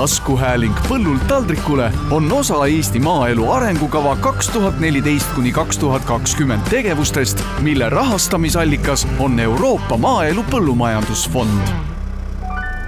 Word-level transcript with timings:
taskuhääling 0.00 0.74
Põllult 0.88 1.26
taldrikule 1.28 1.92
on 2.10 2.32
osa 2.32 2.66
Eesti 2.66 2.98
maaelu 2.98 3.50
arengukava 3.52 4.16
kaks 4.16 4.48
tuhat 4.48 4.78
neliteist 4.80 5.32
kuni 5.34 5.52
kaks 5.52 5.78
tuhat 5.78 6.04
kakskümmend 6.04 6.62
tegevustest, 6.70 7.42
mille 7.60 7.88
rahastamisallikas 7.88 9.06
on 9.18 9.40
Euroopa 9.40 9.96
Maaelu 9.96 10.44
Põllumajandusfond. 10.50 11.68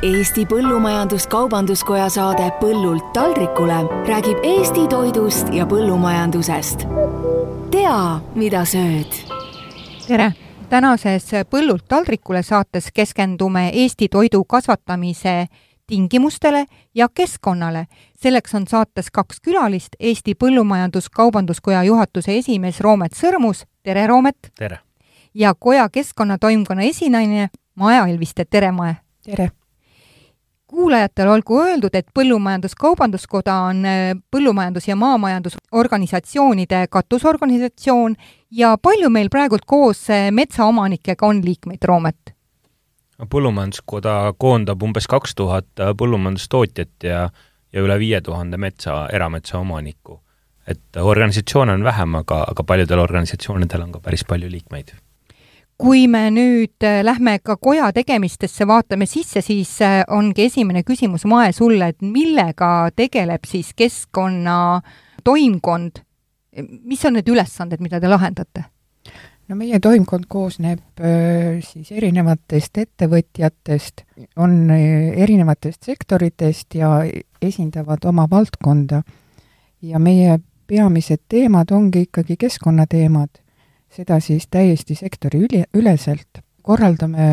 Eesti 0.02 0.46
Põllumajandus-Kaubanduskoja 0.52 2.08
saade 2.08 2.48
Põllult 2.60 3.12
taldrikule 3.12 3.76
räägib 4.08 4.38
Eesti 4.42 4.86
toidust 4.88 5.52
ja 5.52 5.66
põllumajandusest. 5.66 6.86
tea, 7.70 8.20
mida 8.34 8.64
sööd. 8.64 9.12
tere 10.06 10.32
tänases 10.68 11.28
Põllult 11.50 11.84
taldrikule 11.88 12.42
saates 12.42 12.88
keskendume 12.94 13.68
Eesti 13.68 14.08
toidu 14.08 14.44
kasvatamise 14.44 15.46
tingimustele 15.92 16.66
ja 16.94 17.08
keskkonnale. 17.08 17.86
selleks 18.22 18.54
on 18.54 18.66
saates 18.66 19.10
kaks 19.10 19.40
külalist, 19.40 19.88
Eesti 20.00 20.34
Põllumajandus-Kaubanduskoja 20.34 21.82
juhatuse 21.84 22.38
esimees 22.38 22.80
Roomet 22.80 23.12
Sõrmus, 23.12 23.66
tere 23.82 24.06
Roomet! 24.06 24.52
tere! 24.58 24.78
ja 25.34 25.54
koja 25.54 25.88
keskkonnatoimkonna 25.88 26.82
esinaine 26.82 27.50
Maja 27.74 28.06
Elviste, 28.06 28.44
tere 28.44 28.72
Maja! 28.72 28.94
tere! 29.24 29.50
kuulajatele 30.66 31.30
olgu 31.30 31.60
öeldud, 31.60 31.94
et 31.94 32.06
Põllumajandus-Kaubanduskoda 32.18 33.60
on 33.68 33.84
äh, 33.84 34.16
põllumajandus- 34.36 34.88
ja 34.88 34.96
maamajandusorganisatsioonide 34.96 36.86
katusorganisatsioon 36.90 38.16
ja 38.50 38.78
palju 38.82 39.10
meil 39.10 39.28
praegult 39.28 39.66
koos 39.66 40.08
äh, 40.10 40.30
metsaomanikega 40.30 41.26
on 41.26 41.44
liikmeid, 41.44 41.84
Roomet? 41.84 42.31
Põllumajanduskoda 43.30 44.34
koondab 44.38 44.82
umbes 44.82 45.06
kaks 45.10 45.34
tuhat 45.38 45.68
äh, 45.80 45.94
põllumajandustootjat 45.98 47.08
ja, 47.08 47.22
ja 47.72 47.86
üle 47.86 47.98
viie 47.98 48.20
tuhande 48.20 48.58
metsa, 48.58 49.06
erametsaomanikku. 49.12 50.20
et 50.66 50.96
organisatsioone 50.96 51.72
on 51.72 51.84
vähem, 51.84 52.14
aga, 52.14 52.44
aga 52.50 52.64
paljudel 52.64 52.98
organisatsioonidel 53.02 53.82
on 53.82 53.92
ka 53.92 54.00
päris 54.00 54.22
palju 54.24 54.50
liikmeid 54.50 54.92
kui 55.82 56.06
me 56.06 56.28
nüüd 56.30 56.84
äh, 56.86 57.00
lähme 57.02 57.38
ka 57.42 57.56
koja 57.56 57.90
tegemistesse, 57.94 58.66
vaatame 58.68 59.06
sisse, 59.10 59.42
siis 59.42 59.74
äh, 59.82 60.02
ongi 60.14 60.46
esimene 60.46 60.84
küsimus, 60.86 61.24
Mae, 61.26 61.52
sulle, 61.52 61.88
et 61.90 62.04
millega 62.06 62.90
tegeleb 62.96 63.48
siis 63.48 63.72
keskkonna 63.74 64.82
toimkond, 65.26 66.02
mis 66.86 67.02
on 67.08 67.18
need 67.18 67.30
ülesanded, 67.32 67.82
mida 67.82 68.00
te 68.00 68.10
lahendate? 68.10 68.68
No 69.52 69.58
meie 69.60 69.76
toimkond 69.84 70.24
koosneb 70.32 71.00
äh, 71.04 71.60
siis 71.60 71.90
erinevatest 71.92 72.78
ettevõtjatest, 72.80 74.06
on 74.40 74.70
erinevatest 74.72 75.90
sektoritest 75.90 76.78
ja 76.80 77.02
esindavad 77.42 78.04
oma 78.08 78.24
valdkonda. 78.30 79.02
ja 79.82 79.98
meie 79.98 80.38
peamised 80.66 81.20
teemad 81.28 81.72
ongi 81.74 82.06
ikkagi 82.06 82.36
keskkonnateemad 82.38 83.42
seda 83.92 84.20
siis 84.20 84.46
täiesti 84.48 84.94
sektori 84.94 85.42
üle, 85.44 85.66
üleselt. 85.74 86.40
korraldame 86.62 87.26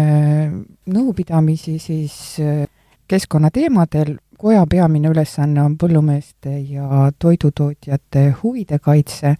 nõupidamisi 0.89 1.77
siis 1.79 2.15
äh, 2.43 2.65
keskkonnateemadel, 3.07 4.17
koja 4.37 4.65
peamine 4.67 5.07
ülesanne 5.13 5.63
on 5.63 5.77
põllumeeste 5.77 6.57
ja 6.67 7.11
toidutootjate 7.19 8.33
huvide 8.43 8.79
kaitse, 8.79 9.35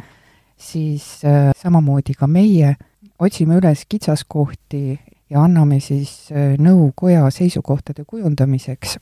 siis 0.59 1.23
äh, 1.25 1.51
samamoodi 1.57 2.13
ka 2.17 2.27
meie 2.27 2.75
otsime 3.19 3.57
üles 3.59 3.85
kitsaskohti 3.89 4.99
ja 5.29 5.43
anname 5.43 5.79
siis 5.83 6.31
äh, 6.31 6.55
nõu 6.59 6.91
koja 6.95 7.29
seisukohtade 7.31 8.05
kujundamiseks. 8.05 8.97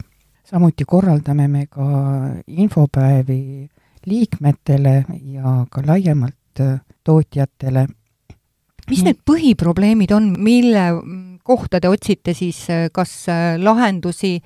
samuti 0.48 0.86
korraldame 0.86 1.48
me 1.48 1.66
ka 1.66 1.86
infopäevi 2.48 3.70
liikmetele 4.06 5.06
ja 5.34 5.66
ka 5.70 5.82
laiemalt 5.86 6.36
tootjatele 7.04 7.88
mis 8.90 9.04
need 9.04 9.20
põhiprobleemid 9.28 10.14
on, 10.16 10.32
mille 10.40 10.86
kohta 11.48 11.82
te 11.84 11.90
otsite 11.92 12.34
siis 12.38 12.64
kas 12.96 13.14
äh, 13.32 13.58
lahendusi, 13.60 14.38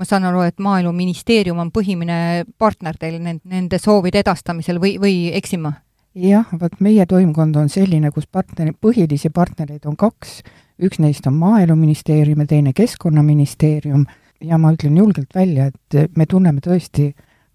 ma 0.00 0.08
saan 0.08 0.26
aru, 0.28 0.44
et 0.48 0.58
Maaeluministeerium 0.62 1.60
on 1.60 1.72
põhimine 1.74 2.46
partner 2.58 2.96
teil 3.00 3.20
nende 3.20 3.80
soovide 3.80 4.22
edastamisel 4.24 4.80
või, 4.82 4.96
või 5.00 5.16
eksin 5.36 5.64
ma? 5.66 5.74
Jah, 6.14 6.48
vot 6.60 6.80
meie 6.80 7.06
toimkond 7.06 7.56
on 7.60 7.70
selline, 7.72 8.10
kus 8.14 8.26
partneri, 8.26 8.74
põhilisi 8.74 9.30
partnereid 9.34 9.86
on 9.86 9.96
kaks, 10.00 10.40
üks 10.82 11.00
neist 11.02 11.26
on 11.30 11.38
Maaeluministeerium 11.40 12.44
ja 12.44 12.50
teine 12.50 12.72
Keskkonnaministeerium. 12.76 14.06
Ja 14.40 14.56
ma 14.58 14.72
ütlen 14.72 14.96
julgelt 14.96 15.34
välja, 15.36 15.68
et 15.68 16.16
me 16.16 16.24
tunneme 16.26 16.62
tõesti 16.64 17.10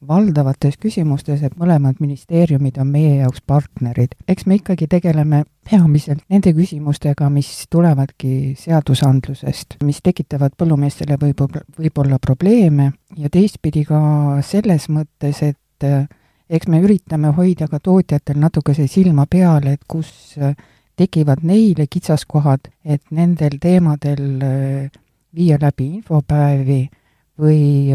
valdavates 0.08 0.76
küsimustes, 0.78 1.42
et 1.42 1.56
mõlemad 1.58 1.98
ministeeriumid 2.00 2.78
on 2.78 2.92
meie 2.94 3.16
jaoks 3.24 3.42
partnerid. 3.48 4.14
eks 4.28 4.46
me 4.46 4.60
ikkagi 4.60 4.88
tegeleme 4.88 5.44
peamiselt 5.70 6.22
nende 6.30 6.54
küsimustega, 6.54 7.30
mis 7.30 7.66
tulevadki 7.70 8.54
seadusandlusest, 8.60 9.80
mis 9.84 10.02
tekitavad 10.04 10.54
põllumeestele 10.58 11.18
võib-olla, 11.18 11.64
võib-olla 11.80 12.20
probleeme. 12.20 12.92
Ja 13.18 13.30
teistpidi 13.30 13.86
ka 13.86 14.42
selles 14.42 14.90
mõttes, 14.90 15.42
et 15.42 15.90
eks 16.50 16.68
me 16.68 16.82
üritame 16.84 17.32
hoida 17.38 17.68
ka 17.72 17.80
tootjatel 17.80 18.40
natukese 18.40 18.88
silma 18.92 19.26
peal, 19.30 19.68
et 19.68 19.82
kus 19.88 20.38
eh, 20.38 20.56
tekivad 20.96 21.44
neile 21.44 21.88
kitsaskohad, 21.92 22.70
et 22.86 23.04
nendel 23.12 23.58
teemadel 23.62 24.24
eh, 24.46 24.90
viia 25.36 25.60
läbi 25.62 25.90
infopäevi 26.00 26.86
või 27.42 27.92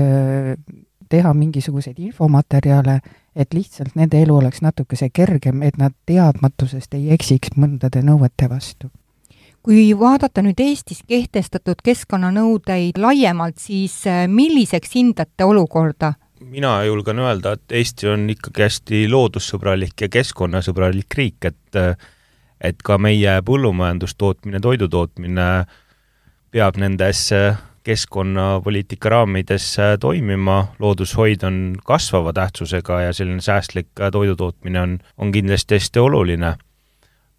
teha 1.08 1.30
mingisuguseid 1.34 1.98
infomaterjale, 1.98 2.98
et 3.32 3.54
lihtsalt 3.56 3.96
nende 3.96 4.20
elu 4.20 4.36
oleks 4.36 4.60
natukese 4.60 5.08
kergem, 5.08 5.62
et 5.64 5.78
nad 5.80 5.96
teadmatusest 6.06 6.94
ei 6.98 7.14
eksiks 7.16 7.56
mõndade 7.56 8.04
nõuete 8.04 8.50
vastu 8.50 8.90
kui 9.62 9.90
vaadata 9.98 10.42
nüüd 10.44 10.60
Eestis 10.64 11.02
kehtestatud 11.08 11.82
keskkonnanõudeid 11.84 12.96
laiemalt, 13.00 13.58
siis 13.60 13.98
äh, 14.08 14.24
milliseks 14.28 14.96
hindate 14.96 15.44
olukorda? 15.44 16.14
Mina 16.40 16.84
julgen 16.84 17.18
öelda, 17.18 17.52
et 17.52 17.72
Eesti 17.72 18.08
on 18.08 18.30
ikkagi 18.30 18.62
hästi 18.62 19.02
loodussõbralik 19.10 20.06
ja 20.06 20.08
keskkonnasõbralik 20.08 21.16
riik, 21.16 21.44
et 21.44 21.80
et 22.60 22.82
ka 22.84 22.98
meie 23.00 23.38
põllumajandustootmine, 23.40 24.60
toidutootmine 24.60 25.46
peab 26.52 26.76
nendes 26.76 27.30
keskkonnapoliitika 27.84 29.08
raamides 29.08 29.78
äh, 29.78 29.98
toimima, 30.00 30.74
loodushoid 30.78 31.42
on 31.42 31.76
kasvava 31.84 32.32
tähtsusega 32.32 33.00
ja 33.00 33.12
selline 33.12 33.40
säästlik 33.40 33.88
äh, 34.00 34.10
toidutootmine 34.12 34.80
on, 34.80 34.98
on 35.18 35.32
kindlasti 35.32 35.74
hästi 35.74 35.98
oluline. 35.98 36.54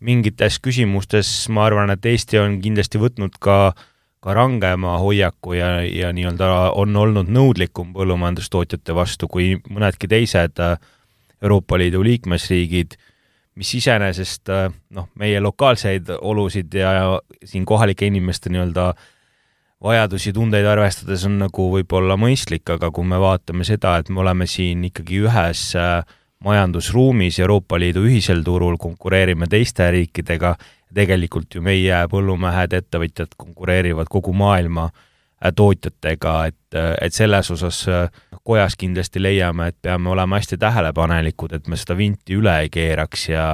mingites 0.01 0.57
küsimustes 0.59 1.49
ma 1.49 1.65
arvan, 1.65 1.89
et 1.93 2.05
Eesti 2.05 2.39
on 2.41 2.55
kindlasti 2.61 2.97
võtnud 2.97 3.35
ka, 3.39 3.73
ka 4.21 4.33
rangema 4.37 4.97
hoiaku 5.01 5.55
ja, 5.57 5.69
ja 5.85 6.11
nii-öelda 6.13 6.71
on 6.77 6.95
olnud 6.95 7.29
nõudlikum 7.33 7.93
põllumajandustootjate 7.95 8.95
vastu 8.95 9.27
kui 9.27 9.55
mõnedki 9.69 10.09
teised 10.11 10.61
äh, 10.61 10.75
Euroopa 11.41 11.79
Liidu 11.81 12.03
liikmesriigid, 12.05 12.93
mis 13.57 13.71
iseenesest 13.79 14.51
noh, 14.93 15.07
meie 15.17 15.39
lokaalseid 15.41 16.11
olusid 16.21 16.73
ja 16.77 17.17
siin 17.43 17.65
kohalike 17.65 18.05
inimeste 18.05 18.53
nii-öelda 18.53 18.91
äh, 18.91 19.09
vajadusi, 19.83 20.33
tundeid 20.33 20.65
arvestades 20.69 21.25
on 21.27 21.39
nagu 21.41 21.67
võib-olla 21.73 22.17
mõistlik, 22.19 22.67
aga 22.73 22.91
kui 22.93 23.07
me 23.07 23.19
vaatame 23.21 23.65
seda, 23.67 23.97
et 24.01 24.11
me 24.13 24.21
oleme 24.23 24.47
siin 24.49 24.83
ikkagi 24.91 25.23
ühes 25.25 25.63
äh, 25.79 26.01
majandusruumis 26.45 27.39
Euroopa 27.41 27.79
Liidu 27.81 28.05
ühisel 28.09 28.43
turul, 28.45 28.77
konkureerime 28.81 29.49
teiste 29.49 29.89
riikidega, 29.93 30.55
tegelikult 30.93 31.55
ju 31.55 31.61
meie 31.65 32.03
põllumehed, 32.11 32.73
ettevõtjad 32.77 33.35
konkureerivad 33.37 34.09
kogu 34.11 34.33
maailma 34.33 34.89
äh, 34.89 35.51
tootjatega, 35.55 36.35
et, 36.51 36.75
äh, 36.75 36.93
et 37.01 37.13
selles 37.13 37.51
osas 37.51 37.83
kojas 38.43 38.75
kindlasti 38.75 39.21
leiame, 39.21 39.67
et 39.71 39.77
peame 39.81 40.09
olema 40.09 40.39
hästi 40.39 40.57
tähelepanelikud, 40.57 41.53
et 41.53 41.67
me 41.67 41.77
seda 41.77 41.97
vinti 41.97 42.35
üle 42.39 42.57
ei 42.63 42.73
keeraks 42.73 43.29
ja 43.29 43.53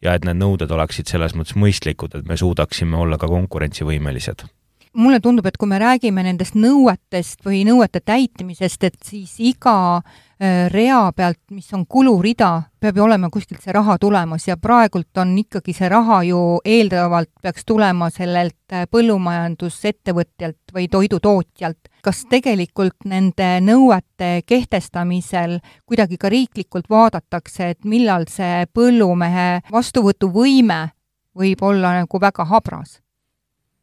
ja 0.00 0.14
et 0.16 0.24
need 0.24 0.38
nõuded 0.40 0.70
oleksid 0.72 1.10
selles 1.12 1.34
mõttes 1.36 1.58
mõistlikud, 1.60 2.14
et 2.16 2.24
me 2.24 2.36
suudaksime 2.40 2.96
olla 2.96 3.18
ka 3.20 3.28
konkurentsivõimelised 3.28 4.46
mulle 4.92 5.20
tundub, 5.20 5.46
et 5.46 5.56
kui 5.56 5.68
me 5.70 5.78
räägime 5.78 6.22
nendest 6.24 6.56
nõuetest 6.58 7.44
või 7.46 7.62
nõuete 7.66 8.00
täitmisest, 8.02 8.84
et 8.84 8.96
siis 9.06 9.36
iga 9.38 9.74
äh, 10.00 10.66
rea 10.72 11.02
pealt, 11.16 11.40
mis 11.54 11.68
on 11.76 11.84
kulurida, 11.86 12.50
peab 12.80 12.98
ju 12.98 13.04
olema 13.04 13.30
kuskilt 13.30 13.62
see 13.62 13.74
raha 13.74 13.98
tulemas 14.02 14.48
ja 14.48 14.56
praegult 14.56 15.20
on 15.22 15.36
ikkagi 15.38 15.74
see 15.76 15.88
raha 15.92 16.22
ju 16.26 16.40
eeldatavalt 16.64 17.30
peaks 17.42 17.66
tulema 17.68 18.10
sellelt 18.10 18.74
äh, 18.74 18.86
põllumajandusettevõtjalt 18.90 20.74
või 20.74 20.88
toidutootjalt. 20.90 21.90
kas 22.02 22.24
tegelikult 22.30 23.04
nende 23.04 23.60
nõuete 23.60 24.40
kehtestamisel 24.46 25.58
kuidagi 25.86 26.16
ka 26.16 26.30
riiklikult 26.32 26.88
vaadatakse, 26.90 27.70
et 27.70 27.84
millal 27.84 28.24
see 28.28 28.66
põllumehe 28.74 29.60
vastuvõtuvõime 29.70 30.88
võib 31.36 31.62
olla 31.62 32.00
nagu 32.00 32.20
väga 32.20 32.44
habras? 32.44 32.98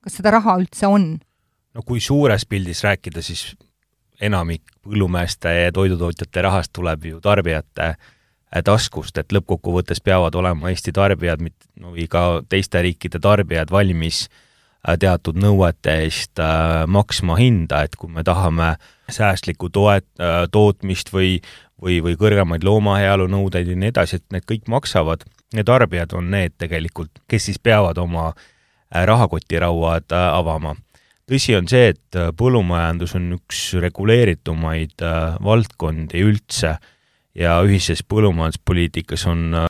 Kas 0.07 0.21
seda 0.21 0.37
raha 0.37 0.57
üldse 0.61 0.89
on? 0.89 1.15
no 1.75 1.83
kui 1.85 2.01
suures 2.01 2.47
pildis 2.49 2.81
rääkida, 2.85 3.21
siis 3.21 3.51
enamik 4.23 4.63
põllumeeste 4.81 5.51
ja 5.53 5.73
toidutootjate 5.75 6.41
rahast 6.47 6.73
tuleb 6.73 7.05
ju 7.11 7.19
tarbijate 7.21 7.91
äh, 7.91 8.63
taskust, 8.65 9.19
et 9.19 9.35
lõppkokkuvõttes 9.35 10.01
peavad 10.01 10.35
olema 10.39 10.71
Eesti 10.71 10.95
tarbijad 10.95 11.43
või 11.43 12.07
ka 12.09 12.41
teiste 12.49 12.81
riikide 12.81 13.21
tarbijad 13.21 13.73
valmis 13.73 14.23
äh, 14.25 14.97
teatud 14.99 15.37
nõuete 15.37 15.99
eest 16.07 16.41
maksma 16.87 17.37
hinda, 17.37 17.83
et 17.85 17.99
kui 17.99 18.09
me 18.13 18.23
tahame 18.25 18.75
säästlikku 19.11 19.69
toet-, 19.69 20.09
tootmist 20.51 21.13
või, 21.13 21.37
või, 21.81 21.99
või 22.03 22.17
kõrgemaid 22.19 22.65
loomaheaolu 22.65 23.27
nõudeid 23.31 23.69
ja 23.69 23.75
nii 23.77 23.93
edasi, 23.93 24.21
et 24.21 24.25
need 24.33 24.47
kõik 24.49 24.69
maksavad 24.71 25.27
ja 25.53 25.63
tarbijad 25.67 26.15
on 26.17 26.31
need 26.31 26.55
tegelikult, 26.57 27.21
kes 27.27 27.51
siis 27.51 27.59
peavad 27.59 27.99
oma 28.01 28.31
rahakotirauad 28.91 30.13
avama. 30.15 30.75
Tõsi 31.27 31.57
on 31.57 31.65
see, 31.67 31.89
et 31.91 32.15
äh, 32.15 32.29
põllumajandus 32.39 33.17
on 33.17 33.33
üks 33.35 33.73
reguleeritumaid 33.83 35.03
äh, 35.03 35.33
valdkondi 35.43 36.21
üldse 36.23 36.77
ja 37.35 37.57
ühises 37.67 37.99
põllumajanduspoliitikas 38.07 39.25
on, 39.27 39.41
äh, 39.59 39.65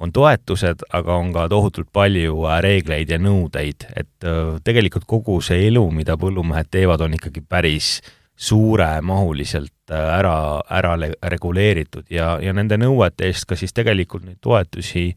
on 0.00 0.14
toetused, 0.16 0.86
aga 0.96 1.18
on 1.20 1.34
ka 1.36 1.44
tohutult 1.52 1.90
palju 1.92 2.46
reegleid 2.64 3.12
ja 3.12 3.18
nõudeid, 3.20 3.84
et 3.96 4.28
tegelikult 4.64 5.04
kogu 5.08 5.36
see 5.44 5.66
elu, 5.68 5.84
mida 5.92 6.16
põllumehed 6.20 6.72
teevad, 6.72 7.04
on 7.04 7.16
ikkagi 7.16 7.44
päris 7.44 7.98
suuremahuliselt 8.36 9.92
ära, 9.92 10.36
ära 10.68 10.96
reguleeritud 11.32 12.08
ja, 12.12 12.34
ja 12.40 12.52
nende 12.56 12.76
nõuete 12.80 13.28
eest 13.28 13.48
ka 13.48 13.56
siis 13.56 13.72
tegelikult 13.76 14.24
neid 14.24 14.40
toetusi 14.44 15.10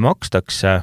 makstakse 0.00 0.78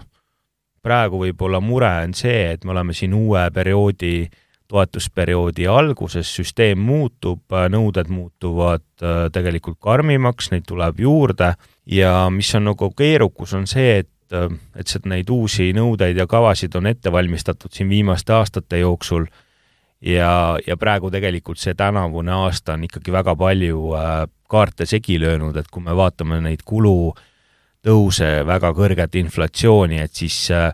praegu 0.86 1.22
võib-olla 1.24 1.62
mure 1.64 1.92
on 2.06 2.14
see, 2.18 2.52
et 2.54 2.66
me 2.66 2.76
oleme 2.76 2.94
siin 2.94 3.14
uue 3.18 3.48
perioodi, 3.54 4.28
toetusperioodi 4.70 5.68
alguses, 5.70 6.30
süsteem 6.40 6.82
muutub, 6.82 7.44
nõuded 7.70 8.10
muutuvad 8.10 8.86
äh, 9.02 9.28
tegelikult 9.34 9.78
karmimaks, 9.84 10.50
neid 10.54 10.66
tuleb 10.70 11.00
juurde. 11.02 11.54
Ja 11.86 12.28
mis 12.34 12.50
on 12.58 12.66
nagu 12.72 12.90
keerukus, 12.98 13.54
on 13.58 13.68
see, 13.70 14.02
et 14.02 14.34
äh, 14.34 14.50
et 14.76 14.90
sealt 14.90 15.06
neid 15.10 15.30
uusi 15.30 15.72
nõudeid 15.78 16.18
ja 16.18 16.26
kavasid 16.30 16.76
on 16.78 16.90
ette 16.90 17.14
valmistatud 17.14 17.74
siin 17.74 17.90
viimaste 17.90 18.34
aastate 18.34 18.82
jooksul. 18.82 19.30
Ja, 20.06 20.58
ja 20.68 20.76
praegu 20.78 21.10
tegelikult 21.10 21.58
see 21.58 21.74
tänavune 21.74 22.34
aasta 22.34 22.76
on 22.76 22.84
ikkagi 22.86 23.14
väga 23.14 23.38
palju 23.38 23.94
äh, 23.98 24.18
kaarte 24.50 24.86
segi 24.90 25.18
löönud, 25.22 25.56
et 25.58 25.70
kui 25.72 25.82
me 25.82 25.96
vaatame 25.98 26.42
neid 26.46 26.66
kulu 26.66 26.98
äh, 27.14 27.24
tõuse, 27.86 28.30
väga 28.48 28.74
kõrget 28.76 29.16
inflatsiooni, 29.22 30.02
et 30.02 30.14
siis 30.24 30.50
äh, 30.54 30.70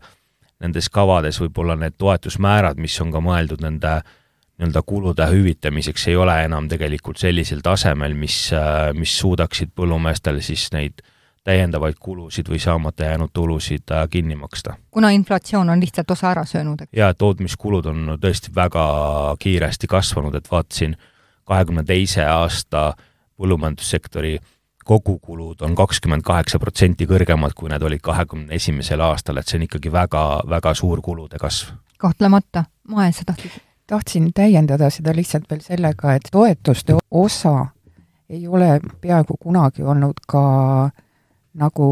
nendes 0.62 0.90
kavades 0.94 1.40
võib-olla 1.42 1.76
need 1.80 1.98
toetusmäärad, 2.00 2.80
mis 2.82 2.98
on 3.04 3.12
ka 3.14 3.22
mõeldud 3.24 3.64
nende 3.66 4.00
nii-öelda 4.62 4.84
kulude 4.86 5.26
hüvitamiseks, 5.32 6.08
ei 6.12 6.16
ole 6.22 6.36
enam 6.46 6.68
tegelikult 6.70 7.18
sellisel 7.18 7.64
tasemel, 7.66 8.14
mis, 8.14 8.52
äh, 8.54 8.92
mis 8.94 9.16
suudaksid 9.20 9.74
põllumeestele 9.76 10.44
siis 10.46 10.68
neid 10.76 11.02
täiendavaid 11.44 11.98
kulusid 12.00 12.50
või 12.50 12.60
saamata 12.62 13.08
jäänud 13.10 13.32
tulusid 13.34 13.90
äh, 13.92 14.06
kinni 14.10 14.36
maksta. 14.36 14.76
kuna 14.92 15.10
inflatsioon 15.10 15.70
on 15.70 15.82
lihtsalt 15.82 16.12
osa 16.12 16.32
ära 16.32 16.46
söönud, 16.46 16.82
eks? 16.86 16.94
jaa, 16.94 17.14
tootmiskulud 17.14 17.86
on 17.90 18.18
tõesti 18.22 18.54
väga 18.56 18.86
kiiresti 19.40 19.88
kasvanud, 19.88 20.36
et 20.36 20.52
vaatasin 20.52 20.96
kahekümne 21.50 21.84
teise 21.84 22.26
aasta 22.26 22.92
põllumajandussektori 23.42 24.38
kogukulud 24.86 25.62
on 25.62 25.76
kakskümmend 25.76 26.24
kaheksa 26.26 26.60
protsenti 26.60 27.08
kõrgemad, 27.10 27.54
kui 27.56 27.70
need 27.70 27.84
olid 27.84 28.02
kahekümne 28.04 28.56
esimesel 28.56 29.02
aastal, 29.02 29.38
et 29.38 29.48
see 29.48 29.60
on 29.60 29.68
ikkagi 29.68 29.92
väga, 29.92 30.24
väga 30.50 30.74
suur 30.78 31.02
kulude 31.02 31.38
kasv. 31.42 31.74
kahtlemata, 31.98 32.66
Mae, 32.88 33.12
sa 33.12 33.24
tahtsid? 33.26 33.62
tahtsin 33.88 34.32
täiendada 34.34 34.90
seda 34.90 35.12
lihtsalt 35.16 35.50
veel 35.50 35.62
sellega, 35.62 36.16
et 36.16 36.30
toetuste 36.32 36.96
osa 37.12 37.66
ei 38.30 38.48
ole 38.48 38.80
peaaegu 39.02 39.36
kunagi 39.40 39.84
olnud 39.84 40.24
ka 40.28 40.44
nagu 41.54 41.88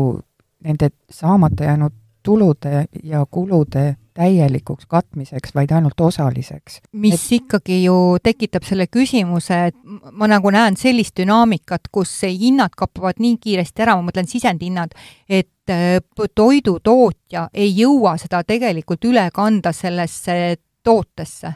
nende 0.64 0.90
saamata 1.12 1.64
jäänud 1.64 1.94
tulude 2.24 2.86
ja 3.04 3.26
kulude 3.32 3.96
täielikuks 4.18 4.88
katmiseks, 4.90 5.54
vaid 5.56 5.72
ainult 5.76 6.02
osaliseks. 6.02 6.80
mis 6.92 7.16
et... 7.16 7.42
ikkagi 7.42 7.84
ju 7.84 7.96
tekitab 8.24 8.66
selle 8.68 8.88
küsimuse, 8.92 9.60
et 9.72 9.78
ma 10.12 10.30
nagu 10.32 10.52
näen 10.54 10.78
sellist 10.80 11.18
dünaamikat, 11.20 11.90
kus 11.92 12.14
hinnad 12.26 12.76
kappavad 12.78 13.22
nii 13.22 13.38
kiiresti 13.42 13.86
ära, 13.86 13.98
ma 14.00 14.10
mõtlen 14.10 14.30
sisendhinnad, 14.30 14.96
et 15.30 15.74
äh, 15.74 16.00
toidutootja 16.36 17.50
ei 17.54 17.74
jõua 17.78 18.18
seda 18.22 18.44
tegelikult 18.44 19.06
üle 19.10 19.30
kanda 19.34 19.74
sellesse 19.76 20.58
tootesse. 20.84 21.54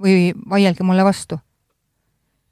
või 0.00 0.32
vaielge 0.48 0.82
mulle 0.82 1.04
vastu 1.04 1.36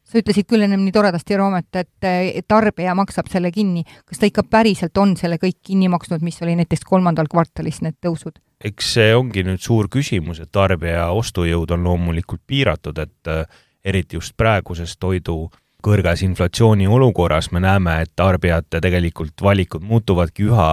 sa 0.08 0.20
ütlesid 0.22 0.48
küll 0.48 0.64
ennem 0.64 0.82
nii 0.86 0.94
toredasti, 0.94 1.36
Roomet, 1.36 1.68
et 1.76 2.46
tarbija 2.48 2.94
maksab 2.96 3.28
selle 3.32 3.52
kinni. 3.52 3.84
kas 4.08 4.20
ta 4.20 4.28
ikka 4.28 4.44
päriselt 4.48 4.96
on 4.98 5.16
selle 5.16 5.36
kõik 5.36 5.58
kinni 5.70 5.88
maksnud, 5.92 6.24
mis 6.24 6.40
oli 6.42 6.56
näiteks 6.56 6.86
kolmandal 6.88 7.28
kvartalis 7.30 7.82
need 7.84 7.98
tõusud? 8.04 8.40
Eks 8.64 8.92
see 8.94 9.14
ongi 9.14 9.44
nüüd 9.46 9.62
suur 9.62 9.88
küsimus, 9.92 10.40
et 10.42 10.50
tarbija 10.52 11.08
ostujõud 11.14 11.70
on 11.76 11.86
loomulikult 11.86 12.42
piiratud, 12.46 12.98
et 12.98 13.30
äh, 13.30 13.44
eriti 13.84 14.18
just 14.18 14.36
praeguses 14.36 14.96
toidu 14.98 15.48
kõrges 15.84 16.24
inflatsiooni 16.26 16.88
olukorras 16.90 17.52
me 17.54 17.62
näeme, 17.62 18.00
et 18.02 18.12
tarbijate 18.16 18.80
tegelikult 18.82 19.42
valikud 19.42 19.84
muutuvadki 19.86 20.48
üha, 20.50 20.72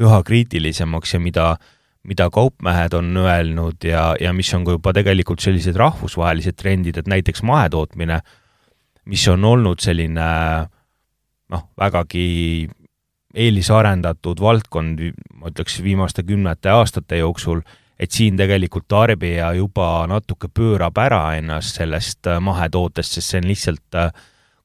üha 0.00 0.22
kriitilisemaks 0.22 1.16
ja 1.16 1.20
mida 1.20 1.54
mida 2.04 2.26
kaupmehed 2.28 2.92
on 2.92 3.16
öelnud 3.16 3.80
ja, 3.88 4.10
ja 4.20 4.32
mis 4.36 4.50
on 4.52 4.66
ka 4.66 4.74
juba 4.74 4.92
tegelikult 4.92 5.40
sellised 5.40 5.76
rahvusvahelised 5.80 6.58
trendid, 6.60 6.98
et 7.00 7.06
näiteks 7.08 7.40
mahetootmine 7.40 8.18
mis 9.04 9.28
on 9.28 9.44
olnud 9.44 9.82
selline 9.84 10.28
noh, 11.52 11.66
vägagi 11.78 12.68
eelisarendatud 13.34 14.40
valdkond, 14.40 15.00
ma 15.34 15.50
ütleks, 15.50 15.80
viimaste 15.82 16.22
kümnete 16.26 16.70
aastate 16.70 17.18
jooksul, 17.18 17.62
et 17.98 18.14
siin 18.14 18.38
tegelikult 18.38 18.86
tarbija 18.90 19.52
juba 19.58 20.06
natuke 20.10 20.48
pöörab 20.50 20.98
ära 21.02 21.24
ennast 21.38 21.78
sellest 21.80 22.26
äh, 22.30 22.40
mahetootest, 22.42 23.18
sest 23.18 23.34
see 23.34 23.42
on 23.42 23.50
lihtsalt, 23.50 23.98
äh, 23.98 24.10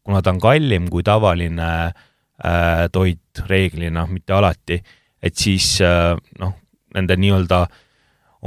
kuna 0.04 0.22
ta 0.22 0.34
on 0.34 0.42
kallim 0.42 0.88
kui 0.90 1.06
tavaline 1.06 1.70
äh, 1.90 2.88
toit 2.94 3.44
reeglina, 3.50 4.08
mitte 4.10 4.34
alati, 4.34 4.80
et 5.22 5.38
siis 5.38 5.76
äh, 5.86 6.16
noh, 6.40 6.56
nende 6.96 7.18
nii-öelda 7.20 7.66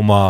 oma 0.03 0.23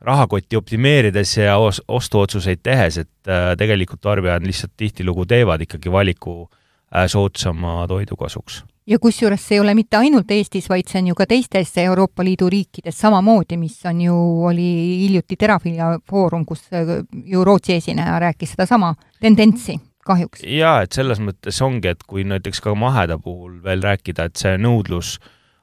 rahakotti 0.00 0.56
optimeerides 0.56 1.36
ja 1.36 1.56
os-, 1.58 1.82
ostuotsuseid 1.88 2.62
tehes, 2.62 2.98
et 2.98 3.28
äh, 3.28 3.52
tegelikult 3.58 4.00
tarbijad 4.00 4.46
lihtsalt 4.46 4.72
tihtilugu 4.76 5.26
teevad 5.28 5.60
ikkagi 5.66 5.92
valiku 5.92 6.42
äh, 6.46 7.06
soodsama 7.06 7.84
toidu 7.88 8.16
kasuks. 8.16 8.64
Ja 8.90 8.98
kusjuures 8.98 9.42
see 9.46 9.58
ei 9.58 9.62
ole 9.62 9.74
mitte 9.78 9.98
ainult 10.00 10.30
Eestis, 10.34 10.68
vaid 10.70 10.88
see 10.90 11.00
on 11.02 11.10
ju 11.12 11.18
ka 11.18 11.26
teistes 11.30 11.72
Euroopa 11.82 12.24
Liidu 12.26 12.48
riikides 12.50 12.98
samamoodi, 12.98 13.58
mis 13.60 13.78
on 13.86 14.00
ju, 14.02 14.16
oli 14.50 14.70
hiljuti 15.04 15.38
Terafila 15.38 15.92
foorum, 16.10 16.44
kus 16.46 16.66
äh, 16.74 16.96
ju 17.24 17.44
Rootsi 17.46 17.78
esineja 17.78 18.18
rääkis 18.22 18.56
sedasama 18.56 18.94
tendentsi 19.20 19.78
kahjuks. 20.06 20.42
jaa, 20.44 20.80
et 20.82 20.96
selles 20.96 21.20
mõttes 21.22 21.60
ongi, 21.62 21.92
et 21.92 22.02
kui 22.06 22.24
näiteks 22.26 22.62
ka 22.64 22.74
maheda 22.74 23.18
puhul 23.18 23.60
veel 23.64 23.84
rääkida, 23.84 24.30
et 24.30 24.40
see 24.40 24.56
nõudlus 24.58 25.18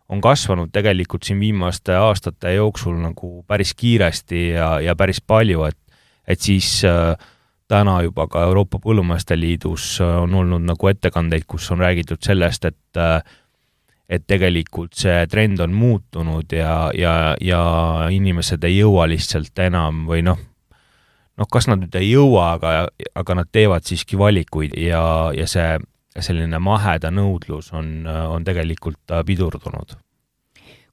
on 0.08 0.22
kasvanud 0.24 0.72
tegelikult 0.72 1.28
siin 1.28 1.40
viimaste 1.40 1.96
aastate 2.00 2.54
jooksul 2.56 2.96
nagu 3.02 3.42
päris 3.48 3.74
kiiresti 3.76 4.44
ja, 4.54 4.78
ja 4.84 4.96
päris 4.96 5.20
palju, 5.22 5.68
et 5.68 5.78
et 6.28 6.44
siis 6.44 6.82
äh, 6.84 7.16
täna 7.68 8.02
juba 8.02 8.28
ka 8.32 8.44
Euroopa 8.48 8.80
Põllumeeste 8.84 9.40
Liidus 9.40 9.98
äh, 10.02 10.16
on 10.22 10.36
olnud 10.36 10.64
nagu 10.68 10.88
ettekandeid, 10.88 11.48
kus 11.48 11.72
on 11.72 11.84
räägitud 11.84 12.24
sellest, 12.24 12.66
et 12.66 13.02
äh, 13.02 13.22
et 14.10 14.24
tegelikult 14.24 14.96
see 14.96 15.26
trend 15.28 15.60
on 15.60 15.74
muutunud 15.76 16.54
ja, 16.56 16.92
ja, 16.96 17.36
ja 17.44 17.62
inimesed 18.12 18.64
ei 18.64 18.78
jõua 18.78 19.04
lihtsalt 19.12 19.60
enam 19.60 20.06
või 20.08 20.22
noh, 20.24 20.40
noh, 21.36 21.50
kas 21.52 21.68
nad 21.68 21.84
nüüd 21.84 21.98
ei 22.00 22.14
jõua, 22.14 22.54
aga, 22.56 22.72
aga 23.20 23.36
nad 23.42 23.52
teevad 23.52 23.84
siiski 23.84 24.16
valikuid 24.20 24.78
ja, 24.80 25.04
ja 25.36 25.48
see 25.52 25.76
selline 26.24 26.60
maheda 26.64 27.12
nõudlus 27.12 27.74
on, 27.76 28.08
on 28.08 28.48
tegelikult 28.48 29.12
pidurdunud 29.28 29.98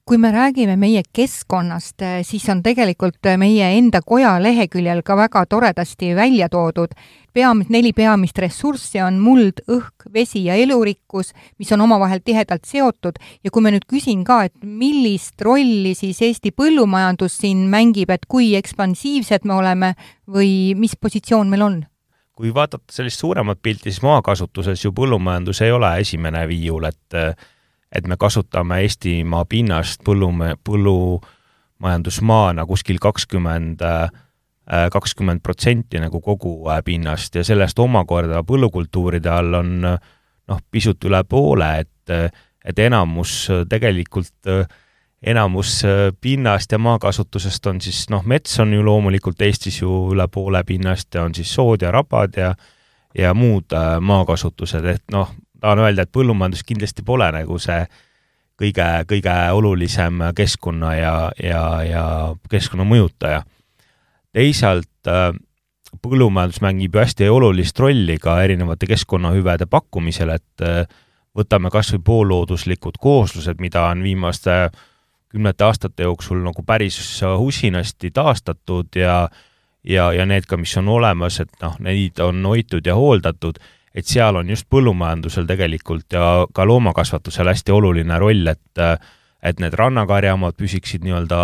kui 0.05 0.17
me 0.21 0.29
räägime 0.31 0.75
meie 0.77 1.01
keskkonnast, 1.13 2.03
siis 2.21 2.43
on 2.53 2.59
tegelikult 2.63 3.25
meie 3.41 3.71
enda 3.73 4.03
koja 4.05 4.35
leheküljel 4.37 5.01
ka 5.01 5.15
väga 5.17 5.41
toredasti 5.49 6.11
välja 6.15 6.45
toodud 6.49 6.93
peamist, 7.33 7.71
neli 7.73 7.89
peamist 7.93 8.37
ressurssi 8.37 9.01
on 9.01 9.17
muld, 9.19 9.63
õhk, 9.65 10.05
vesi 10.13 10.43
ja 10.45 10.55
elurikkus, 10.61 11.33
mis 11.57 11.73
on 11.73 11.81
omavahel 11.87 12.21
tihedalt 12.21 12.69
seotud 12.69 13.17
ja 13.43 13.49
kui 13.49 13.65
ma 13.65 13.73
nüüd 13.73 13.87
küsin 13.89 14.21
ka, 14.27 14.43
et 14.45 14.53
millist 14.61 15.41
rolli 15.41 15.95
siis 15.97 16.21
Eesti 16.21 16.53
põllumajandus 16.53 17.39
siin 17.41 17.65
mängib, 17.73 18.13
et 18.13 18.29
kui 18.29 18.53
ekspansiivsed 18.61 19.49
me 19.49 19.57
oleme 19.57 19.91
või 20.29 20.75
mis 20.77 20.93
positsioon 21.01 21.49
meil 21.49 21.65
on? 21.65 21.81
kui 22.35 22.49
vaadata 22.53 22.91
sellist 22.91 23.21
suuremat 23.23 23.61
pilti, 23.63 23.87
siis 23.87 24.03
maakasutuses 24.03 24.81
ju 24.83 24.91
põllumajandus 24.93 25.61
ei 25.63 25.71
ole 25.71 25.93
esimene 26.03 26.41
viiul, 26.51 26.83
et 26.91 27.15
et 27.95 28.07
me 28.07 28.17
kasutame 28.19 28.81
Eestimaa 28.83 29.45
pinnast 29.49 30.01
põllume-, 30.07 30.55
põllumajandusmaana 30.67 32.65
kuskil 32.67 32.99
kakskümmend 33.01 33.81
äh, 33.81 34.09
kakskümmend 34.91 35.41
protsenti 35.45 35.99
nagu 36.01 36.21
kogu 36.21 36.65
pinnast 36.85 37.35
ja 37.35 37.43
sellest 37.45 37.79
omakorda 37.79 38.43
põllukultuuride 38.43 39.29
all 39.29 39.53
on 39.61 39.75
noh, 39.85 40.59
pisut 40.71 41.05
üle 41.05 41.23
poole, 41.29 41.85
et, 41.85 42.09
et 42.65 42.79
enamus 42.79 43.47
tegelikult 43.69 44.49
enamus 45.25 45.83
pinnast 46.21 46.71
ja 46.71 46.79
maakasutusest 46.81 47.67
on 47.69 47.81
siis 47.81 48.09
noh, 48.09 48.25
mets 48.25 48.59
on 48.59 48.73
ju 48.73 48.81
loomulikult 48.85 49.41
Eestis 49.45 49.81
ju 49.81 50.09
üle 50.13 50.27
poole 50.33 50.63
pinnast 50.65 51.13
ja 51.13 51.23
on 51.25 51.33
siis 51.37 51.53
sood 51.53 51.85
ja 51.85 51.91
rabad 51.93 52.37
ja 52.37 52.55
ja 53.15 53.33
muud 53.33 53.71
maakasutused, 54.01 54.85
et 54.85 55.03
noh, 55.13 55.29
tahan 55.65 55.81
öelda, 55.81 56.05
et 56.05 56.13
põllumajandus 56.13 56.63
kindlasti 56.67 57.03
pole 57.05 57.27
nagu 57.33 57.57
see 57.61 57.81
kõige, 58.61 58.85
kõige 59.09 59.35
olulisem 59.57 60.21
keskkonna 60.37 60.93
ja, 60.95 61.15
ja, 61.41 61.63
ja 61.83 62.05
keskkonna 62.51 62.85
mõjutaja. 62.87 63.41
teisalt 64.35 65.09
äh, 65.09 65.31
põllumajandus 66.03 66.61
mängib 66.61 66.95
ju 66.95 67.01
hästi 67.01 67.29
olulist 67.31 67.79
rolli 67.79 68.17
ka 68.21 68.37
erinevate 68.43 68.87
keskkonnahüvede 68.91 69.65
pakkumisel, 69.65 70.35
et 70.35 70.65
äh, 70.65 70.83
võtame 71.35 71.71
kas 71.73 71.93
või 71.95 72.03
poollooduslikud 72.11 72.99
kooslused, 73.01 73.59
mida 73.59 73.87
on 73.89 74.03
viimaste 74.03 74.69
kümnete 75.33 75.65
aastate 75.65 76.05
jooksul 76.05 76.39
nagu 76.45 76.63
päris 76.63 76.99
usinasti 77.23 78.11
taastatud 78.11 78.95
ja 78.95 79.25
ja, 79.85 80.11
ja 80.13 80.25
need 80.25 80.45
ka, 80.49 80.57
mis 80.57 80.77
on 80.79 80.87
olemas, 80.89 81.39
et 81.43 81.51
noh, 81.61 81.75
neid 81.83 82.19
on 82.23 82.45
hoitud 82.45 82.85
ja 82.85 82.95
hooldatud 82.95 83.59
et 83.95 84.05
seal 84.05 84.35
on 84.35 84.49
just 84.51 84.67
põllumajandusel 84.69 85.47
tegelikult 85.47 86.13
ja 86.13 86.45
ka 86.53 86.65
loomakasvatusel 86.67 87.47
hästi 87.47 87.71
oluline 87.71 88.19
roll, 88.19 88.47
et 88.51 88.85
et 89.45 89.59
need 89.61 89.75
rannakarjamaad 89.77 90.55
püsiksid 90.57 91.03
nii-öelda 91.05 91.39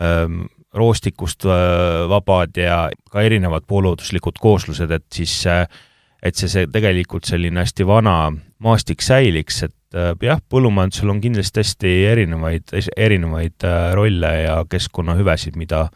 ähm, 0.00 0.46
roostikust 0.74 1.44
äh, 1.44 2.08
vabad 2.08 2.56
ja 2.56 2.88
ka 3.10 3.22
erinevad 3.22 3.66
poolooduslikud 3.68 4.40
kooslused, 4.40 4.90
et 4.90 5.04
siis 5.14 5.42
et 5.48 6.34
see, 6.34 6.48
see 6.50 6.66
tegelikult 6.72 7.28
selline 7.28 7.62
hästi 7.62 7.86
vana 7.86 8.32
maastik 8.64 9.04
säiliks, 9.04 9.62
et 9.68 9.96
äh, 9.96 10.12
jah, 10.24 10.40
põllumajandusel 10.50 11.12
on 11.12 11.22
kindlasti 11.24 11.64
hästi 11.64 11.94
erinevaid, 12.12 12.76
erinevaid 12.96 13.66
äh, 13.68 13.90
rolle 13.96 14.32
ja 14.42 14.60
keskkonnahüvesid, 14.70 15.56
mida, 15.56 15.86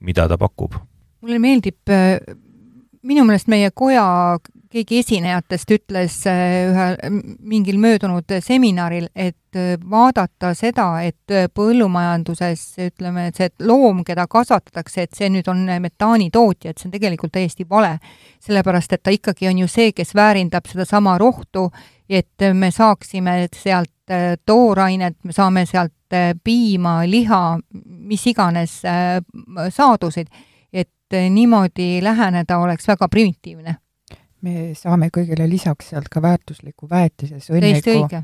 mida 0.00 0.28
ta 0.28 0.38
pakub. 0.38 0.78
mulle 1.24 1.38
meeldib 1.40 1.94
minu 3.02 3.24
meelest 3.24 3.48
meie 3.48 3.70
koja 3.74 4.04
keegi 4.74 4.98
esinejatest 5.02 5.70
ütles 5.76 6.16
äh, 6.26 6.66
ühe 6.70 6.86
mingil 7.46 7.78
möödunud 7.82 8.30
seminaril, 8.42 9.06
et 9.14 9.58
äh, 9.58 9.74
vaadata 9.90 10.50
seda, 10.58 10.88
et 11.06 11.30
äh, 11.30 11.46
põllumajanduses 11.54 12.64
ütleme, 12.88 13.28
et 13.30 13.38
see 13.38 13.50
loom, 13.66 14.02
keda 14.06 14.26
kasvatatakse, 14.30 15.06
et 15.06 15.14
see 15.14 15.30
nüüd 15.30 15.48
on 15.50 15.62
metaanitootja, 15.84 16.72
et 16.72 16.82
see 16.82 16.88
on 16.90 16.94
tegelikult 16.96 17.34
täiesti 17.36 17.66
vale. 17.70 17.98
sellepärast, 18.44 18.92
et 18.92 19.02
ta 19.02 19.14
ikkagi 19.14 19.48
on 19.48 19.62
ju 19.62 19.68
see, 19.70 19.92
kes 19.96 20.14
väärindab 20.14 20.66
sedasama 20.68 21.16
rohtu, 21.18 21.68
et 22.08 22.44
me 22.52 22.70
saaksime 22.74 23.46
sealt 23.54 23.90
toorainet, 24.44 25.16
me 25.24 25.32
saame 25.32 25.64
sealt 25.66 26.18
piima, 26.44 26.98
liha, 27.08 27.40
mis 28.10 28.26
iganes 28.28 28.82
saadusid, 29.78 30.28
et 30.72 31.16
niimoodi 31.30 32.02
läheneda 32.04 32.58
oleks 32.60 32.88
väga 32.90 33.08
primitiivne 33.08 33.78
me 34.44 34.74
saame 34.78 35.10
kõigele 35.14 35.48
lisaks 35.48 35.92
sealt 35.92 36.10
ka 36.12 36.22
väärtusliku 36.22 36.88
väetise 36.90 37.40
sõnniku, 37.40 38.20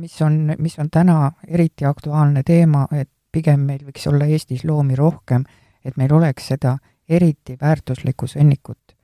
mis 0.00 0.16
on, 0.22 0.54
mis 0.58 0.78
on 0.78 0.90
täna 0.92 1.32
eriti 1.48 1.86
aktuaalne 1.88 2.42
teema, 2.46 2.86
et 2.92 3.10
pigem 3.32 3.66
meil 3.68 3.84
võiks 3.84 4.06
olla 4.08 4.28
Eestis 4.30 4.64
loomi 4.64 4.96
rohkem, 4.96 5.44
et 5.84 5.96
meil 5.96 6.12
oleks 6.14 6.52
seda 6.52 6.76
eriti 7.08 7.58
väärtuslikku 7.60 8.28
sõnnikut 8.30 8.95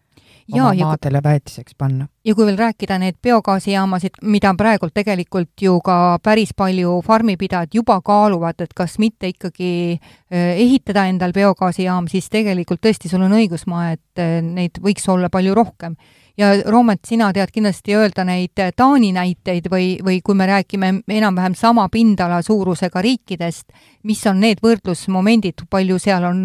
ja, 0.52 0.68
oma 0.68 0.87
maadele 0.87 1.21
ja, 1.21 1.25
väetiseks 1.25 1.75
panna. 1.78 2.06
ja 2.25 2.35
kui 2.35 2.47
veel 2.47 2.59
rääkida 2.59 2.99
need 3.02 3.18
biogaasijaamasid, 3.23 4.23
mida 4.23 4.54
praegult 4.59 4.94
tegelikult 4.94 5.62
ju 5.62 5.78
ka 5.85 6.18
päris 6.23 6.54
palju 6.56 7.00
farmipidajad 7.06 7.75
juba 7.75 8.00
kaaluvad, 8.04 8.61
et 8.61 8.75
kas 8.76 8.99
mitte 9.02 9.32
ikkagi 9.32 9.99
äh, 9.99 10.56
ehitada 10.62 11.06
endal 11.11 11.35
biogaasijaam, 11.37 12.09
siis 12.09 12.30
tegelikult 12.30 12.82
tõesti, 12.85 13.11
sul 13.11 13.25
on 13.26 13.37
õigus, 13.38 13.66
Maa, 13.66 13.92
et 13.97 14.23
äh, 14.23 14.40
neid 14.42 14.82
võiks 14.82 15.09
olla 15.09 15.30
palju 15.32 15.54
rohkem 15.54 15.97
ja 16.38 16.54
Roomet, 16.64 17.04
sina 17.06 17.28
tead 17.32 17.52
kindlasti 17.52 17.94
öelda 17.97 18.25
neid 18.25 18.56
Taani 18.76 19.12
näiteid 19.12 19.68
või, 19.71 19.94
või 20.04 20.21
kui 20.25 20.37
me 20.38 20.47
räägime 20.49 20.94
enam-vähem 21.09 21.54
sama 21.59 21.88
pindala 21.92 22.40
suurusega 22.42 23.02
riikidest, 23.04 23.68
mis 24.09 24.26
on 24.26 24.40
need 24.40 24.62
võrdlusmomendid, 24.64 25.66
palju 25.71 25.99
seal 26.00 26.25
on 26.30 26.44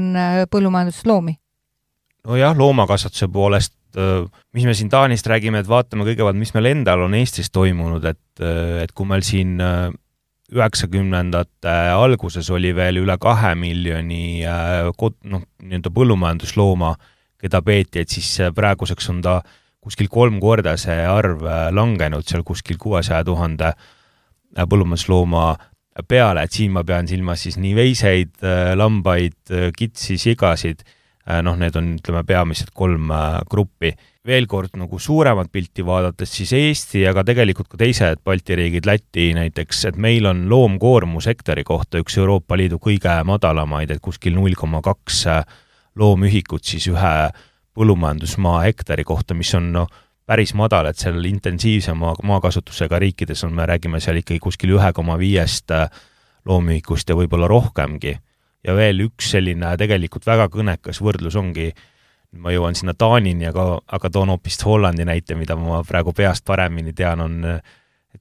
põllumajandusloomi? 0.51 1.37
nojah, 2.27 2.57
loomakasvatuse 2.57 3.27
poolest, 3.27 3.73
äh, 3.95 4.25
mis 4.53 4.65
me 4.67 4.73
siin 4.77 4.89
Taanist 4.91 5.27
räägime, 5.29 5.61
et 5.63 5.69
vaatame 5.69 6.07
kõigepealt, 6.07 6.39
mis 6.39 6.53
meil 6.55 6.71
endal 6.73 7.05
on 7.05 7.15
Eestis 7.17 7.51
toimunud, 7.55 8.03
et, 8.05 8.41
äh, 8.41 8.83
et 8.83 8.91
kui 8.91 9.07
meil 9.07 9.23
siin 9.25 9.55
üheksakümnendate 10.47 11.75
alguses 11.91 12.49
oli 12.55 12.73
veel 12.75 13.01
üle 13.01 13.17
kahe 13.19 13.51
miljoni 13.59 14.43
noh, 14.47 15.41
nii-öelda 15.59 15.91
põllumajanduslooma, 15.91 16.93
keda 17.37 17.61
peeti, 17.61 18.03
et 18.03 18.11
siis 18.11 18.53
praeguseks 18.55 19.09
on 19.11 19.19
ta 19.25 19.41
kuskil 19.87 20.09
kolm 20.11 20.41
korda 20.43 20.75
see 20.79 20.99
arv 21.07 21.45
äh, 21.47 21.69
langenud, 21.75 22.27
seal 22.27 22.43
kuskil 22.47 22.79
kuuesaja 22.81 23.23
tuhande 23.27 23.71
äh, 23.71 24.65
põllumajanduslooma 24.67 25.47
peale, 26.07 26.43
et 26.45 26.53
siin 26.53 26.75
ma 26.75 26.83
pean 26.85 27.07
silmas 27.09 27.41
siis 27.45 27.57
nii 27.61 27.73
veiseid, 27.77 28.35
äh, 28.45 28.73
lambaid, 28.77 29.39
kitsi, 29.77 30.19
sigasid, 30.21 30.83
noh, 31.43 31.57
need 31.59 31.75
on, 31.75 31.89
ütleme, 31.97 32.23
peamiselt 32.27 32.71
kolm 32.75 33.11
gruppi. 33.49 33.91
veel 34.27 34.45
kord 34.47 34.73
nagu 34.75 34.99
suuremat 34.99 35.47
pilti 35.51 35.85
vaadates, 35.85 36.31
siis 36.35 36.51
Eesti, 36.53 37.05
aga 37.07 37.23
tegelikult 37.23 37.69
ka 37.71 37.77
teised 37.79 38.19
Balti 38.23 38.55
riigid, 38.59 38.85
Läti 38.85 39.29
näiteks, 39.35 39.85
et 39.91 39.95
meil 39.95 40.25
on 40.27 40.49
loomkoormus 40.49 41.27
hektari 41.27 41.63
kohta 41.63 42.01
üks 42.03 42.17
Euroopa 42.17 42.57
Liidu 42.57 42.79
kõige 42.79 43.13
madalamaid, 43.23 43.91
et 43.91 44.03
kuskil 44.03 44.35
null 44.35 44.55
koma 44.59 44.81
kaks 44.83 45.23
loomühikut 45.95 46.63
siis 46.63 46.89
ühe 46.91 47.13
põllumajandusmaa 47.77 48.61
hektari 48.65 49.05
kohta, 49.07 49.33
mis 49.37 49.53
on 49.55 49.71
noh, 49.73 49.87
päris 50.27 50.53
madal, 50.57 50.89
et 50.89 50.99
seal 50.99 51.23
intensiivsema 51.29 52.13
maakasutusega 52.27 52.99
riikides 52.99 53.45
on, 53.47 53.55
me 53.55 53.65
räägime 53.69 54.01
seal 54.03 54.19
ikkagi 54.21 54.41
kuskil 54.43 54.75
ühe 54.75 54.91
koma 54.95 55.15
viiest 55.19 55.71
äh, 55.71 55.87
loomühikust 56.47 57.09
ja 57.09 57.15
võib-olla 57.15 57.47
rohkemgi. 57.51 58.17
Ja 58.67 58.75
veel 58.75 59.05
üks 59.07 59.31
selline 59.31 59.73
tegelikult 59.79 60.27
väga 60.27 60.49
kõnekas 60.51 60.99
võrdlus 61.03 61.37
ongi, 61.39 61.71
ma 62.37 62.51
jõuan 62.51 62.75
sinna 62.75 62.93
Taanini, 62.93 63.47
aga, 63.47 63.77
aga 63.87 64.11
toon 64.11 64.35
hoopis 64.35 64.59
Hollandi 64.65 65.07
näite, 65.07 65.35
mida 65.39 65.55
ma 65.55 65.81
praegu 65.87 66.13
peast 66.13 66.45
paremini 66.45 66.93
tean, 66.93 67.23
on 67.23 67.59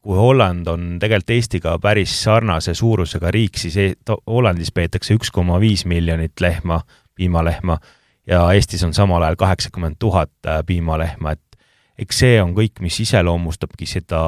kui 0.03 0.17
Holland 0.19 0.67
on 0.71 0.99
tegelikult 1.03 1.31
Eestiga 1.35 1.76
päris 1.83 2.12
sarnase 2.23 2.75
suurusega 2.75 3.31
riik, 3.35 3.59
siis 3.59 3.76
e 3.81 3.87
Hollandis 4.26 4.73
peetakse 4.75 5.17
üks 5.17 5.33
koma 5.35 5.61
viis 5.62 5.87
miljonit 5.88 6.41
lehma, 6.41 6.81
piimalehma 7.17 7.79
ja 8.26 8.45
Eestis 8.53 8.85
on 8.85 8.95
samal 8.95 9.23
ajal 9.23 9.38
kaheksakümmend 9.41 9.97
tuhat 9.99 10.33
äh, 10.47 10.61
piimalehma, 10.67 11.33
et 11.33 11.59
eks 11.99 12.23
see 12.25 12.41
on 12.43 12.55
kõik, 12.57 12.81
mis 12.85 12.99
iseloomustabki 13.00 13.87
seda 13.88 14.21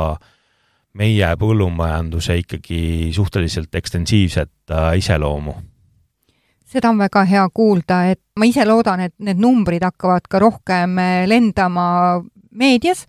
meie 0.98 1.28
põllumajanduse 1.38 2.38
ikkagi 2.42 3.10
suhteliselt 3.14 3.75
ekstensiivset 3.75 4.72
äh, 4.72 4.96
iseloomu. 4.98 5.54
Seda 6.68 6.90
on 6.92 6.98
väga 7.00 7.25
hea 7.28 7.44
kuulda, 7.54 8.02
et 8.12 8.20
ma 8.38 8.48
ise 8.48 8.66
loodan, 8.68 9.06
et 9.08 9.14
need 9.25 9.40
numbrid 9.40 9.84
hakkavad 9.87 10.28
ka 10.30 10.40
rohkem 10.42 10.98
äh, 11.00 11.22
lendama 11.30 11.87
meedias 12.52 13.06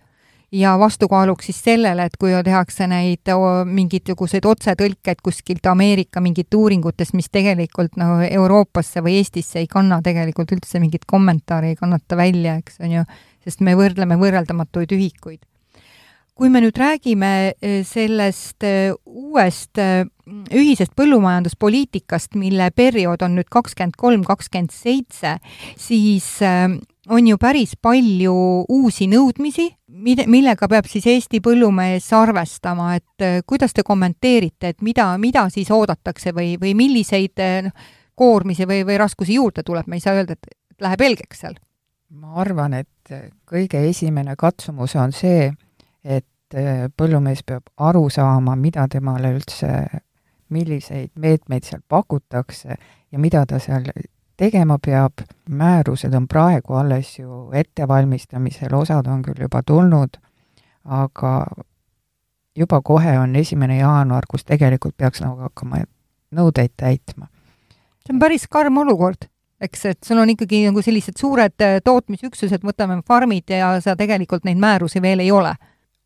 ja 0.52 0.78
vastukaaluks 0.78 1.46
siis 1.46 1.60
sellele, 1.64 2.04
et 2.08 2.16
kui 2.18 2.32
tehakse 2.44 2.86
neid 2.90 3.30
mingisuguseid 3.70 4.46
otsetõlkeid 4.46 5.22
kuskilt 5.22 5.66
Ameerika 5.70 6.20
mingit 6.20 6.54
uuringutest, 6.54 7.14
mis 7.14 7.30
tegelikult 7.30 7.96
nagu 8.00 8.18
no, 8.18 8.30
Euroopasse 8.42 9.02
või 9.04 9.20
Eestisse 9.20 9.60
ei 9.62 9.68
kanna 9.70 10.00
tegelikult 10.02 10.52
üldse 10.56 10.80
mingit 10.82 11.06
kommentaari, 11.06 11.74
ei 11.74 11.78
kannata 11.78 12.18
välja, 12.18 12.56
eks 12.58 12.80
on 12.82 12.98
ju, 12.98 13.04
sest 13.44 13.62
me 13.66 13.76
võrdleme 13.78 14.18
võrreldamatuid 14.18 14.96
ühikuid. 14.96 15.44
Kui 16.40 16.48
me 16.48 16.62
nüüd 16.64 16.78
räägime 16.80 17.30
eh, 17.60 17.82
sellest 17.84 18.64
eh, 18.64 18.94
uuest 19.04 19.76
eh, 19.76 20.06
ühisest 20.56 20.94
põllumajanduspoliitikast, 20.96 22.32
mille 22.40 22.70
periood 22.72 23.20
on 23.26 23.36
nüüd 23.36 23.50
kakskümmend 23.52 23.98
kolm, 24.00 24.24
kakskümmend 24.24 24.72
seitse, 24.72 25.34
siis 25.76 26.30
on 26.40 27.28
ju 27.28 27.36
päris 27.40 27.74
palju 27.82 28.34
uusi 28.72 29.10
nõudmisi, 29.10 29.66
mille, 29.90 30.24
millega 30.30 30.68
peab 30.70 30.88
siis 30.88 31.08
Eesti 31.10 31.42
põllumees 31.44 32.06
arvestama, 32.16 32.94
et 32.96 33.44
kuidas 33.44 33.74
te 33.76 33.84
kommenteerite, 33.84 34.70
et 34.70 34.84
mida, 34.86 35.10
mida 35.18 35.48
siis 35.52 35.68
oodatakse 35.74 36.32
või, 36.36 36.54
või 36.62 36.76
milliseid 36.78 37.42
noh, 37.66 37.88
koormisi 38.14 38.68
või, 38.70 38.84
või 38.86 39.00
raskusi 39.02 39.36
juurde 39.36 39.66
tuleb, 39.66 39.90
me 39.90 39.98
ei 39.98 40.06
saa 40.06 40.14
öelda, 40.20 40.38
et 40.38 40.78
läheb 40.86 41.10
helgeks 41.10 41.42
seal? 41.44 41.58
ma 42.10 42.38
arvan, 42.42 42.78
et 42.80 43.18
kõige 43.50 43.82
esimene 43.90 44.38
katsumus 44.38 44.96
on 44.98 45.12
see, 45.14 45.50
et 46.04 46.54
äh, 46.54 46.88
põllumees 46.96 47.42
peab 47.46 47.68
aru 47.76 48.08
saama, 48.10 48.56
mida 48.56 48.86
temale 48.88 49.34
üldse, 49.36 49.72
milliseid 50.50 51.12
meetmeid 51.14 51.64
seal 51.64 51.82
pakutakse 51.88 52.74
ja 53.12 53.18
mida 53.18 53.44
ta 53.46 53.58
seal 53.62 53.86
tegema 54.40 54.78
peab, 54.82 55.20
määrused 55.48 56.14
on 56.16 56.26
praegu 56.28 56.74
alles 56.74 57.18
ju 57.18 57.50
ettevalmistamisel, 57.54 58.74
osad 58.74 59.06
on 59.06 59.22
küll 59.22 59.42
juba 59.44 59.62
tulnud, 59.66 60.16
aga 60.84 61.34
juba 62.56 62.80
kohe 62.80 63.18
on 63.18 63.36
esimene 63.36 63.78
jaanuar, 63.78 64.24
kus 64.28 64.44
tegelikult 64.48 64.96
peaks 64.96 65.20
nagu 65.20 65.36
hakkama 65.44 65.84
nõudeid 66.34 66.72
täitma. 66.76 67.28
see 68.00 68.14
on 68.14 68.18
päris 68.18 68.48
karm 68.48 68.78
olukord, 68.78 69.28
eks, 69.60 69.84
et 69.86 69.98
sul 70.04 70.18
on 70.18 70.30
ikkagi 70.32 70.64
nagu 70.66 70.82
sellised 70.82 71.20
suured 71.20 71.60
äh, 71.62 71.78
tootmisüksused, 71.84 72.64
võtame 72.64 73.02
farmid 73.06 73.50
ja 73.50 73.74
sa 73.80 73.96
tegelikult 73.96 74.48
neid 74.48 74.58
määrusi 74.58 75.02
veel 75.02 75.20
ei 75.20 75.30
ole 75.30 75.54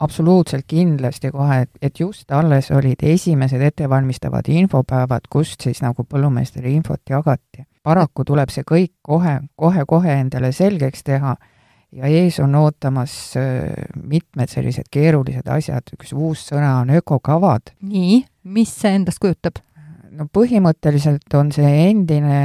absoluutselt 0.05 0.67
kindlasti 0.69 1.31
kohe, 1.33 1.63
et, 1.65 1.71
et 1.83 2.01
just 2.01 2.31
alles 2.33 2.71
olid 2.75 3.01
esimesed 3.03 3.63
ettevalmistavad 3.63 4.49
infopäevad, 4.53 5.29
kust 5.31 5.65
siis 5.65 5.83
nagu 5.85 6.05
põllumeestele 6.05 6.71
infot 6.73 7.03
jagati. 7.11 7.65
paraku 7.83 8.25
tuleb 8.25 8.53
see 8.53 8.65
kõik 8.65 8.95
kohe, 9.03 9.41
kohe-kohe 9.61 10.21
endale 10.21 10.53
selgeks 10.53 11.05
teha 11.05 11.35
ja 11.95 12.11
ees 12.11 12.41
on 12.43 12.55
ootamas 12.59 13.13
äh, 13.39 13.71
mitmed 14.03 14.51
sellised 14.51 14.91
keerulised 14.91 15.49
asjad, 15.51 15.95
üks 15.97 16.13
uus 16.13 16.49
sõna 16.51 16.79
on 16.83 16.91
ökokavad. 16.99 17.75
nii, 17.83 18.25
mis 18.45 18.75
see 18.81 18.99
endast 19.01 19.23
kujutab? 19.23 19.63
no 20.15 20.29
põhimõtteliselt 20.31 21.35
on 21.35 21.51
see 21.55 21.71
endine 21.89 22.39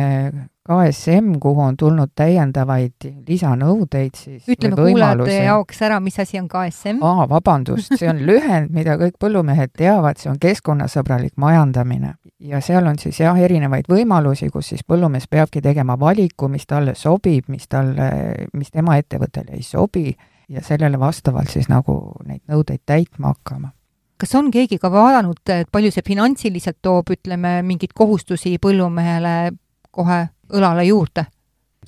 KSM, 0.70 1.32
kuhu 1.42 1.62
on 1.62 1.78
tulnud 1.78 2.12
täiendavaid 2.16 3.08
lisanõudeid 3.28 4.18
siis 4.20 4.52
ütleme 4.54 4.78
kuulajate 4.78 5.40
jaoks 5.48 5.82
ära, 5.88 5.98
mis 6.04 6.20
asi 6.22 6.38
on 6.38 6.46
KSM? 6.52 7.00
aa, 7.02 7.26
vabandust, 7.30 7.96
see 7.98 8.10
on 8.12 8.22
lühend, 8.28 8.70
mida 8.76 8.94
kõik 9.02 9.18
põllumehed 9.22 9.74
teavad, 9.74 10.22
see 10.22 10.30
on 10.30 10.38
keskkonnasõbralik 10.42 11.34
majandamine. 11.42 12.14
ja 12.40 12.62
seal 12.62 12.86
on 12.86 13.02
siis 13.02 13.18
jah, 13.24 13.40
erinevaid 13.42 13.90
võimalusi, 13.90 14.52
kus 14.54 14.70
siis 14.76 14.86
põllumees 14.86 15.26
peabki 15.28 15.62
tegema 15.66 15.98
valiku, 16.00 16.52
mis 16.54 16.70
talle 16.70 16.94
sobib, 16.96 17.50
mis 17.50 17.66
talle, 17.68 18.12
mis 18.54 18.70
tema 18.70 19.00
ettevõttele 19.02 19.58
ei 19.58 19.66
sobi, 19.66 20.14
ja 20.50 20.62
sellele 20.62 21.00
vastavalt 21.00 21.50
siis 21.50 21.70
nagu 21.70 22.00
neid 22.30 22.44
nõudeid 22.50 22.86
täitma 22.86 23.34
hakkama 23.34 23.74
kas 24.20 24.36
on 24.36 24.52
keegi 24.52 24.78
ka 24.78 24.92
vaadanud, 24.92 25.40
et 25.48 25.70
palju 25.72 25.90
see 25.96 26.04
finantsiliselt 26.06 26.78
toob, 26.84 27.10
ütleme, 27.16 27.62
mingeid 27.64 27.96
kohustusi 27.96 28.58
põllumehele 28.62 29.54
kohe 29.96 30.28
õlale 30.54 30.86
juurde? 30.88 31.26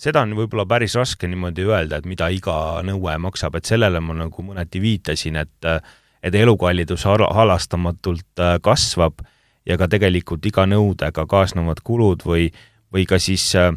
seda 0.01 0.23
on 0.23 0.33
võib-olla 0.33 0.65
päris 0.65 0.95
raske 0.95 1.27
niimoodi 1.27 1.65
öelda, 1.67 1.99
et 1.99 2.07
mida 2.09 2.29
iga 2.31 2.81
nõue 2.85 3.17
maksab, 3.21 3.57
et 3.59 3.67
sellele 3.67 3.99
ma 3.99 4.15
nagu 4.17 4.45
mõneti 4.45 4.81
viitasin, 4.81 5.35
et 5.35 5.67
et 6.21 6.35
elukallidus 6.35 7.03
halastamatult 7.05 8.39
äh, 8.39 8.57
kasvab 8.61 9.23
ja 9.65 9.77
ka 9.77 9.87
tegelikult 9.89 10.45
iga 10.45 10.67
nõudega 10.69 11.25
kaasnevad 11.27 11.81
kulud 11.83 12.25
või, 12.25 12.51
või 12.93 13.07
ka 13.09 13.17
siis 13.19 13.47
äh, 13.57 13.71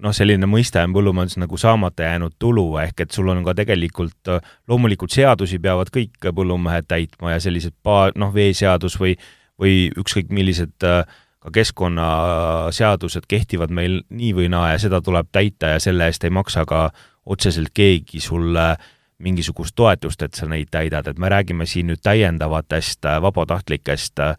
noh, 0.00 0.14
selline 0.16 0.48
mõiste 0.48 0.80
on 0.84 0.94
põllumajanduses 0.96 1.40
nagu 1.40 1.58
saamata 1.60 2.08
jäänud 2.08 2.36
tulu, 2.38 2.66
ehk 2.82 3.04
et 3.04 3.16
sul 3.16 3.28
on 3.32 3.42
ka 3.46 3.54
tegelikult, 3.58 4.20
äh, 4.28 4.52
loomulikult 4.68 5.14
seadusi 5.14 5.58
peavad 5.58 5.92
kõik 5.94 6.30
põllumehed 6.36 6.88
täitma 6.88 7.34
ja 7.34 7.40
sellised 7.42 7.76
pa-, 7.82 8.10
noh, 8.16 8.32
veeseadus 8.34 8.98
või, 9.00 9.16
või 9.60 9.88
ükskõik 10.00 10.32
millised 10.34 10.86
äh, 10.86 11.02
ka 11.40 11.50
keskkonnaseadused 11.50 13.24
kehtivad 13.28 13.72
meil 13.72 14.02
nii 14.10 14.32
või 14.36 14.48
naa 14.52 14.74
ja 14.74 14.80
seda 14.82 15.00
tuleb 15.00 15.30
täita 15.32 15.74
ja 15.74 15.80
selle 15.80 16.10
eest 16.10 16.24
ei 16.24 16.30
maksa 16.30 16.66
ka 16.68 16.90
otseselt 17.26 17.72
keegi 17.74 18.20
sulle 18.20 18.74
mingisugust 19.20 19.76
toetust, 19.76 20.22
et 20.22 20.34
sa 20.34 20.48
neid 20.48 20.70
täidad, 20.72 21.06
et 21.06 21.18
me 21.18 21.28
räägime 21.28 21.66
siin 21.68 21.90
nüüd 21.90 22.00
täiendavatest 22.02 23.04
äh, 23.04 23.20
vabatahtlikest 23.22 24.20
äh, 24.24 24.36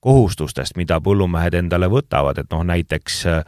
kohustustest, 0.00 0.76
mida 0.78 1.00
põllumehed 1.02 1.54
endale 1.58 1.90
võtavad, 1.90 2.38
et 2.38 2.50
noh, 2.54 2.62
näiteks 2.66 3.24
äh, 3.26 3.42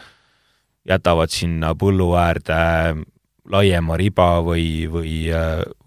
jätavad 0.88 1.30
sinna 1.30 1.74
põllu 1.78 2.10
äärde 2.18 2.58
laiema 3.50 3.96
riba 3.98 4.26
või, 4.44 4.86
või, 4.90 5.14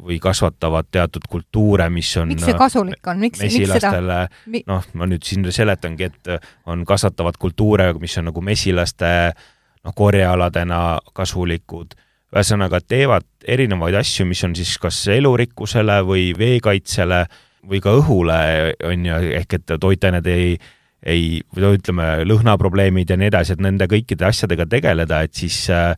või 0.04 0.18
kasvatavad 0.20 0.90
teatud 0.92 1.24
kultuure, 1.30 1.88
mis 1.90 2.10
on 2.20 2.34
miks 2.34 2.44
see 2.44 2.58
kasulik 2.60 3.08
on, 3.08 3.22
miks, 3.24 3.40
miks 3.40 3.72
seda 3.78 4.26
noh, 4.68 4.88
ma 4.94 5.08
nüüd 5.08 5.24
siin 5.24 5.46
seletangi, 5.56 6.10
et 6.10 6.32
on 6.68 6.84
kasvatavad 6.88 7.40
kultuure, 7.40 7.94
mis 8.02 8.18
on 8.20 8.28
nagu 8.30 8.44
mesilaste 8.44 9.12
noh, 9.32 9.96
korjealadena 9.96 10.82
kasulikud, 11.16 11.96
ühesõnaga 12.36 12.82
teevad 12.84 13.28
erinevaid 13.48 13.96
asju, 14.02 14.28
mis 14.28 14.44
on 14.44 14.56
siis 14.58 14.76
kas 14.82 15.06
elurikkusele 15.16 16.02
või 16.04 16.34
veekaitsele 16.36 17.24
või 17.66 17.80
ka 17.82 17.94
õhule, 18.02 18.40
on 18.84 19.06
ju, 19.08 19.22
ehk 19.40 19.62
et 19.62 19.78
toitained 19.80 20.28
ei 20.28 20.58
ei, 21.06 21.42
või 21.54 21.76
ütleme, 21.78 22.06
lõhnaprobleemid 22.26 23.12
ja 23.14 23.18
nii 23.20 23.30
edasi, 23.30 23.54
et 23.54 23.60
nende 23.62 23.86
kõikide 23.86 24.26
asjadega 24.26 24.66
tegeleda, 24.66 25.20
et 25.22 25.38
siis 25.38 25.60
äh, 25.70 25.94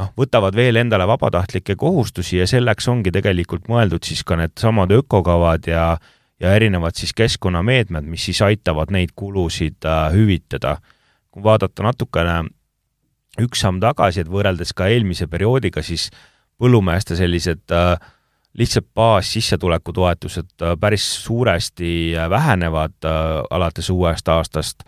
noh, 0.00 0.12
võtavad 0.18 0.56
veel 0.56 0.80
endale 0.80 1.06
vabatahtlikke 1.08 1.76
kohustusi 1.76 2.40
ja 2.40 2.48
selleks 2.50 2.88
ongi 2.88 3.12
tegelikult 3.14 3.68
mõeldud 3.70 4.06
siis 4.06 4.24
ka 4.24 4.38
needsamad 4.40 4.92
ökokavad 5.00 5.68
ja 5.70 5.92
ja 6.40 6.54
erinevad 6.56 6.96
siis 6.96 7.12
keskkonnameetmed, 7.12 8.06
mis 8.08 8.22
siis 8.24 8.38
aitavad 8.42 8.88
neid 8.90 9.10
kulusid 9.14 9.84
äh, 9.84 10.06
hüvitada. 10.14 10.78
kui 11.30 11.42
vaadata 11.44 11.84
natukene 11.84 12.48
üks 13.38 13.60
samm 13.60 13.78
tagasi, 13.80 14.24
et 14.24 14.28
võrreldes 14.28 14.72
ka 14.74 14.88
eelmise 14.88 15.28
perioodiga, 15.30 15.82
siis 15.82 16.08
põllumeeste 16.58 17.16
sellised 17.16 17.70
äh, 17.76 18.00
lihtsalt 18.54 18.86
baassissetuleku 18.94 19.92
toetused 19.92 20.62
äh, 20.62 20.76
päris 20.80 21.24
suuresti 21.24 22.16
äh, 22.16 22.30
vähenevad 22.30 23.04
äh, 23.04 23.12
alates 23.50 23.90
uuest 23.90 24.28
aastast 24.28 24.82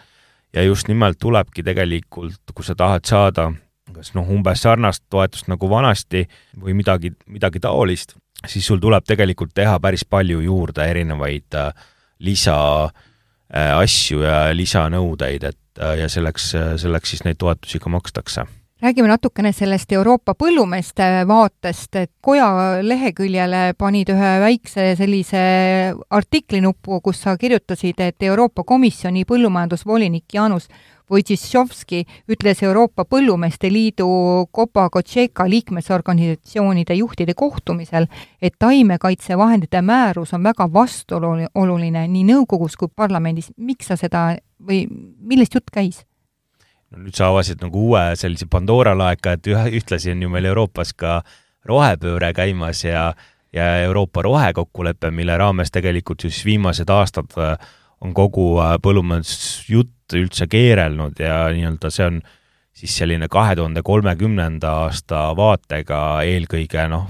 ja 0.53 0.63
just 0.63 0.89
nimelt 0.89 1.19
tulebki 1.19 1.63
tegelikult, 1.63 2.43
kui 2.55 2.65
sa 2.65 2.75
tahad 2.75 3.07
saada 3.07 3.53
kas 3.97 4.15
noh, 4.17 4.29
umbes 4.29 4.63
sarnast 4.63 5.05
toetust 5.11 5.49
nagu 5.53 5.71
vanasti 5.71 6.25
või 6.61 6.75
midagi, 6.79 7.13
midagi 7.27 7.63
taolist, 7.63 8.17
siis 8.47 8.67
sul 8.67 8.81
tuleb 8.83 9.07
tegelikult 9.07 9.55
teha 9.55 9.79
päris 9.81 10.05
palju 10.05 10.41
juurde 10.45 10.87
erinevaid 10.91 11.59
äh, 11.59 11.71
lisa 12.19 12.57
äh, 12.85 13.75
ja 14.11 14.41
lisanõudeid, 14.55 15.45
et 15.45 15.79
äh, 15.83 15.99
ja 16.03 16.09
selleks, 16.09 16.55
selleks 16.83 17.15
siis 17.15 17.25
neid 17.25 17.41
toetusi 17.41 17.79
ka 17.83 17.93
makstakse. 17.93 18.49
Räägime 18.83 19.07
natukene 19.07 19.53
sellest 19.55 19.93
Euroopa 19.95 20.33
põllumeeste 20.35 21.05
vaatest, 21.31 21.95
et 22.01 22.11
koja 22.21 22.49
leheküljele 22.83 23.77
panid 23.79 24.11
ühe 24.11 24.31
väikse 24.43 24.89
sellise 24.99 25.43
artiklinupu, 26.11 26.99
kus 27.01 27.21
sa 27.23 27.37
kirjutasid, 27.39 28.03
et 28.03 28.27
Euroopa 28.27 28.65
Komisjoni 28.67 29.23
põllumajandusvolinik 29.23 30.35
Jaanus 30.35 30.67
Wojciechowski 31.13 32.07
ütles 32.33 32.63
Euroopa 32.65 33.05
Põllumeeste 33.05 33.69
Liidu 33.73 34.07
Copa 34.55 34.89
Cogeca 34.91 35.45
liikmesorganisatsioonide 35.49 36.95
juhtide 36.95 37.35
kohtumisel, 37.37 38.07
et 38.43 38.55
taimekaitsevahendite 38.59 39.83
määrus 39.83 40.33
on 40.33 40.45
väga 40.45 40.69
vastuoluline 40.73 42.07
nii 42.09 42.25
nõukogus 42.31 42.79
kui 42.81 42.89
parlamendis. 42.97 43.53
miks 43.57 43.93
sa 43.93 43.97
seda 43.97 44.37
või 44.69 44.87
millest 45.21 45.55
jutt 45.55 45.71
käis? 45.73 46.05
no 46.91 47.05
nüüd 47.05 47.17
sa 47.17 47.29
avasid 47.29 47.61
nagu 47.65 47.89
uue 47.89 48.17
sellise 48.17 48.47
Pandora 48.51 48.97
laeka, 48.97 49.37
et 49.37 49.47
ühe, 49.47 49.69
ühtlasi 49.81 50.13
on 50.13 50.23
ju 50.23 50.33
meil 50.33 50.49
Euroopas 50.49 50.93
ka 50.93 51.23
rohepööre 51.69 52.33
käimas 52.33 52.85
ja 52.85 53.13
ja 53.53 53.67
Euroopa 53.85 54.23
rohekokkulepe, 54.23 55.11
mille 55.11 55.37
raames 55.37 55.71
tegelikult 55.71 56.25
siis 56.25 56.45
viimased 56.45 56.89
aastad 56.89 57.35
äh, 57.37 57.59
on 58.03 58.15
kogu 58.15 58.47
äh, 58.63 58.77
põllumajandusjutt 58.83 60.17
üldse 60.19 60.47
keerelnud 60.51 61.21
ja 61.23 61.45
nii-öelda 61.55 61.91
see 61.93 62.09
on 62.11 62.23
siis 62.77 62.97
selline 62.99 63.29
kahe 63.33 63.55
tuhande 63.57 63.83
kolmekümnenda 63.85 64.73
aasta 64.87 65.29
vaatega 65.37 66.01
eelkõige 66.29 66.89
noh, 66.91 67.07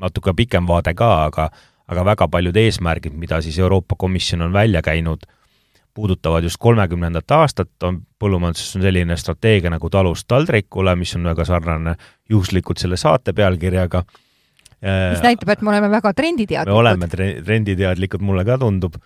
natuke 0.00 0.34
pikem 0.36 0.68
vaade 0.68 0.94
ka, 0.98 1.12
aga 1.30 1.48
aga 1.86 2.02
väga 2.02 2.28
paljud 2.30 2.56
eesmärgid, 2.58 3.14
mida 3.14 3.40
siis 3.42 3.58
Euroopa 3.62 3.94
Komisjon 3.98 4.42
on 4.42 4.52
välja 4.52 4.82
käinud, 4.82 5.22
puudutavad 5.94 6.44
just 6.44 6.58
kolmekümnendat 6.60 7.30
aastat, 7.30 7.70
on 7.86 8.00
põllumajanduses 8.20 8.76
on 8.76 8.84
selline 8.84 9.16
strateegia 9.16 9.70
nagu 9.72 9.90
talust 9.90 10.26
taldrikule, 10.28 10.96
mis 10.98 11.14
on 11.16 11.30
väga 11.30 11.46
sarnane 11.48 11.94
juhuslikult 12.28 12.82
selle 12.82 12.98
saate 13.00 13.32
pealkirjaga. 13.32 14.02
mis 14.82 15.22
näitab, 15.22 15.48
et 15.54 15.62
me 15.62 15.72
oleme 15.72 15.90
väga 15.90 16.12
trenditeadlikud. 16.12 16.74
me 16.74 16.80
oleme 16.80 17.08
trenditeadlikud, 17.46 18.20
mulle 18.20 18.44
ka 18.44 18.58
tundub 18.58 18.98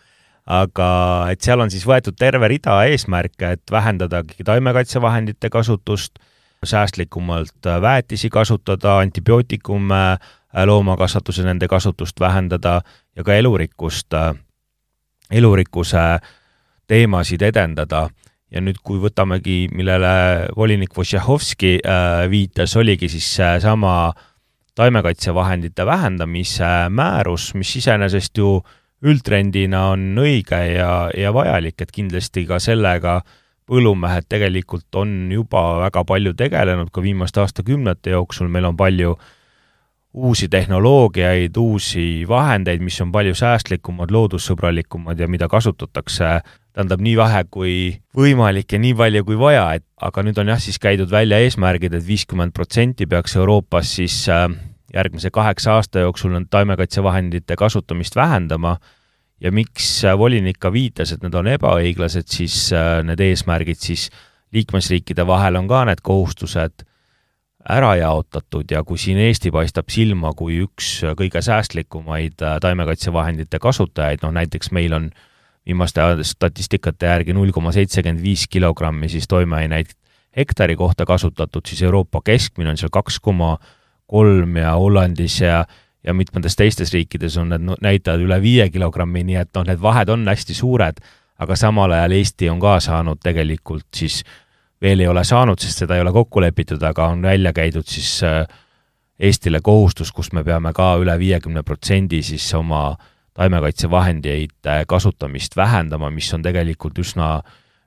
aga 0.46 0.90
et 1.31 1.40
seal 1.44 1.61
on 1.61 1.70
siis 1.70 1.87
võetud 1.87 2.16
terve 2.18 2.48
rida 2.48 2.81
eesmärke, 2.90 3.55
et 3.57 3.70
vähendadagi 3.70 4.44
taimekaitsevahendite 4.44 5.50
kasutust, 5.50 6.18
säästlikumalt 6.64 7.66
väetisi 7.81 8.29
kasutada, 8.31 8.98
antibiootikume 8.98 10.18
loomakasvatuse, 10.66 11.42
nende 11.42 11.68
kasutust 11.68 12.20
vähendada 12.20 12.81
ja 13.16 13.24
ka 13.24 13.35
elurikkust, 13.35 14.12
elurikkuse 15.31 16.18
teemasid 16.87 17.42
edendada. 17.42 18.09
ja 18.50 18.59
nüüd, 18.59 18.81
kui 18.83 18.98
võtamegi, 18.98 19.68
millele 19.70 20.48
volinik 20.57 20.90
äh, 20.98 22.31
viitas, 22.31 22.76
oligi 22.76 23.09
siis 23.09 23.29
seesama 23.37 24.12
taimekaitsevahendite 24.74 25.87
vähendamise 25.87 26.88
määrus, 26.90 27.55
mis 27.55 27.76
iseenesest 27.76 28.38
ju 28.38 28.62
üldtrendina 29.06 29.90
on 29.94 30.18
õige 30.20 30.60
ja, 30.74 31.10
ja 31.16 31.32
vajalik, 31.32 31.80
et 31.80 31.92
kindlasti 31.94 32.44
ka 32.48 32.60
sellega 32.60 33.20
põllumehed 33.70 34.26
tegelikult 34.28 34.98
on 34.98 35.30
juba 35.32 35.62
väga 35.86 36.04
palju 36.04 36.34
tegelenud 36.36 36.90
ka 36.92 37.02
viimaste 37.04 37.42
aastakümnete 37.44 38.16
jooksul, 38.16 38.50
meil 38.50 38.66
on 38.68 38.76
palju 38.76 39.14
uusi 40.12 40.48
tehnoloogiaid, 40.50 41.54
uusi 41.56 42.24
vahendeid, 42.28 42.82
mis 42.82 42.98
on 43.00 43.12
palju 43.14 43.36
säästlikumad, 43.38 44.10
loodussõbralikumad 44.10 45.20
ja 45.22 45.28
mida 45.30 45.46
kasutatakse 45.48 46.40
tähendab 46.74 47.02
nii 47.02 47.14
vähe 47.18 47.44
kui 47.50 47.74
võimalik 48.16 48.74
ja 48.74 48.80
nii 48.82 48.96
palju 48.98 49.22
kui 49.28 49.38
vaja, 49.38 49.68
et 49.78 49.86
aga 50.02 50.24
nüüd 50.26 50.38
on 50.42 50.50
jah, 50.50 50.58
siis 50.62 50.82
käidud 50.82 51.10
välja 51.10 51.38
eesmärgid 51.44 51.94
et, 51.94 52.02
et 52.02 52.08
viiskümmend 52.08 52.54
protsenti 52.56 53.06
peaks 53.06 53.36
Euroopas 53.38 53.94
siis 54.00 54.24
äh, 54.30 54.48
järgmise 54.94 55.31
kaheksa 55.31 55.74
aasta 55.79 56.05
jooksul 56.07 56.35
taimekaitsevahendite 56.50 57.57
kasutamist 57.57 58.16
vähendama 58.16 58.76
ja 59.40 59.53
miks 59.53 60.05
äh, 60.05 60.18
volinik 60.18 60.59
ka 60.59 60.72
viitas, 60.72 61.12
et 61.12 61.22
need 61.22 61.35
on 61.35 61.46
ebaõiglased, 61.46 62.29
siis 62.29 62.72
äh, 62.72 63.00
need 63.07 63.20
eesmärgid 63.20 63.81
siis 63.81 64.11
liikmesriikide 64.53 65.26
vahel 65.26 65.57
on 65.57 65.68
ka 65.70 65.85
need 65.88 66.03
kohustused 66.03 66.87
ära 67.70 67.94
jaotatud 68.00 68.70
ja 68.72 68.83
kui 68.85 68.98
siin 68.98 69.18
Eesti 69.20 69.50
paistab 69.53 69.90
silma 69.92 70.33
kui 70.33 70.62
üks 70.64 71.03
kõige 71.16 71.42
säästlikumaid 71.44 72.40
taimekaitsevahendite 72.61 73.61
kasutajaid, 73.61 74.24
noh 74.24 74.33
näiteks 74.33 74.72
meil 74.72 74.96
on 74.96 75.11
äh, 75.11 75.26
viimaste 75.66 76.00
statistikate 76.22 77.07
järgi 77.07 77.35
null 77.37 77.53
koma 77.55 77.72
seitsekümmend 77.72 78.22
viis 78.24 78.46
kilogrammi 78.50 79.09
siis 79.09 79.29
toimeaineid 79.29 79.92
hektari 80.37 80.76
kohta 80.76 81.07
kasutatud, 81.07 81.66
siis 81.66 81.83
Euroopa 81.83 82.22
keskmine 82.24 82.70
on 82.70 82.79
seal 82.81 82.92
kaks 82.92 83.18
koma 83.20 83.57
kolm 84.11 84.59
ja 84.61 84.75
Hollandis 84.75 85.40
ja 85.40 85.64
ja 86.05 86.14
mitmetes 86.14 86.57
teistes 86.57 86.92
riikides 86.92 87.37
on 87.37 87.51
need 87.53 87.66
näitajad 87.83 88.23
üle 88.25 88.40
viie 88.42 88.68
kilogrammi, 88.73 89.25
nii 89.25 89.37
et 89.42 89.51
noh, 89.57 89.66
need 89.68 89.81
vahed 89.83 90.09
on 90.12 90.25
hästi 90.29 90.57
suured, 90.57 91.01
aga 91.40 91.57
samal 91.57 91.92
ajal 91.96 92.16
Eesti 92.16 92.49
on 92.53 92.61
ka 92.61 92.79
saanud 92.81 93.20
tegelikult 93.23 93.88
siis, 93.96 94.23
veel 94.81 95.05
ei 95.05 95.11
ole 95.11 95.25
saanud, 95.25 95.61
sest 95.61 95.85
seda 95.85 95.96
ei 95.99 96.05
ole 96.05 96.12
kokku 96.12 96.40
lepitud, 96.40 96.83
aga 96.83 97.11
on 97.12 97.23
välja 97.23 97.53
käidud 97.53 97.88
siis 97.88 98.23
äh, 98.25 98.44
Eestile 99.20 99.61
kohustus, 99.61 100.12
kus 100.16 100.33
me 100.33 100.40
peame 100.44 100.73
ka 100.73 100.94
üle 100.96 101.18
viiekümne 101.20 101.62
protsendi 101.62 102.23
siis 102.25 102.46
oma 102.57 102.94
taimekaitsevahendeid 103.37 104.70
kasutamist 104.88 105.57
vähendama, 105.57 106.09
mis 106.11 106.33
on 106.35 106.42
tegelikult 106.42 106.99
üsna, 106.99 107.35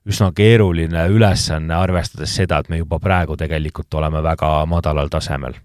üsna 0.06 0.30
keeruline 0.36 1.08
ülesanne, 1.10 1.74
arvestades 1.74 2.36
seda, 2.38 2.62
et 2.62 2.70
me 2.70 2.78
juba 2.78 3.02
praegu 3.02 3.38
tegelikult 3.38 3.94
oleme 3.98 4.22
väga 4.24 4.60
madalal 4.70 5.10
tasemel 5.10 5.58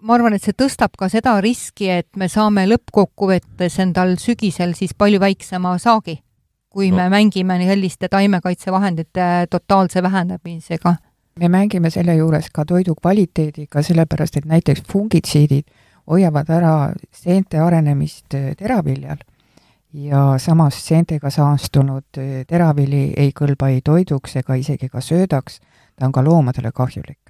ma 0.00 0.14
arvan, 0.16 0.34
et 0.36 0.44
see 0.44 0.56
tõstab 0.56 0.96
ka 0.98 1.08
seda 1.12 1.36
riski, 1.44 1.90
et 1.92 2.08
me 2.16 2.28
saame 2.28 2.66
lõppkokkuvõttes 2.70 3.78
endal 3.84 4.16
sügisel 4.20 4.74
siis 4.78 4.94
palju 4.96 5.20
väiksema 5.20 5.76
saagi, 5.82 6.20
kui 6.70 6.90
no. 6.90 7.00
me 7.00 7.08
mängime 7.12 7.58
selliste 7.64 8.08
taimekaitsevahendite 8.08 9.46
totaalse 9.50 10.02
vähendamisega. 10.02 10.96
me 11.40 11.48
mängime 11.48 11.90
selle 11.90 12.14
juures 12.16 12.50
ka 12.50 12.64
toidu 12.64 12.94
kvaliteediga, 12.94 13.82
sellepärast 13.82 14.36
et 14.36 14.44
näiteks 14.44 14.82
fungitsiidid 14.92 15.68
hoiavad 16.10 16.48
ära 16.50 16.74
seente 17.12 17.58
arenemist 17.58 18.34
teraviljal 18.58 19.20
ja 19.92 20.38
samas 20.38 20.78
seentega 20.86 21.30
saastunud 21.30 22.20
teravili 22.46 23.10
ei 23.16 23.32
kõlba 23.36 23.70
ei 23.70 23.80
toiduks 23.84 24.36
ega 24.36 24.54
isegi 24.54 24.88
ka 24.88 25.00
söödaks, 25.00 25.60
ta 25.96 26.06
on 26.06 26.12
ka 26.12 26.24
loomadele 26.24 26.72
kahjulik. 26.72 27.29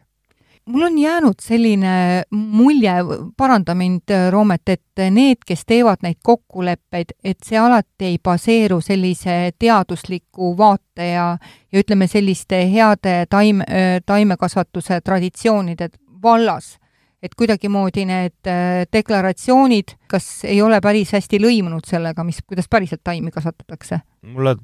Mul 0.70 0.86
on 0.86 0.98
jäänud 0.98 1.42
selline 1.42 2.22
mulje, 2.30 2.92
paranda 3.36 3.74
mind, 3.74 4.12
Roomet, 4.30 4.68
et 4.68 5.04
need, 5.10 5.42
kes 5.46 5.64
teevad 5.66 6.04
neid 6.06 6.20
kokkuleppeid, 6.22 7.14
et 7.24 7.38
see 7.46 7.58
alati 7.58 8.10
ei 8.12 8.18
baseeru 8.22 8.80
sellise 8.84 9.52
teadusliku 9.58 10.54
vaate 10.58 11.10
ja, 11.12 11.26
ja 11.72 11.82
ütleme, 11.82 12.06
selliste 12.06 12.62
heade 12.72 13.24
taim, 13.30 13.64
taimekasvatuse 14.06 15.00
traditsioonide 15.04 15.90
vallas 16.22 16.76
et 17.22 17.34
kuidagimoodi 17.36 18.06
need 18.08 18.48
äh, 18.48 18.86
deklaratsioonid 18.92 19.96
kas 20.10 20.44
ei 20.48 20.62
ole 20.62 20.80
päris 20.80 21.12
hästi 21.16 21.40
lõimunud 21.42 21.86
sellega, 21.86 22.24
mis, 22.24 22.40
kuidas 22.46 22.68
päriselt 22.70 23.04
taimi 23.04 23.32
kasvatatakse? 23.34 24.00
mulle 24.22 24.56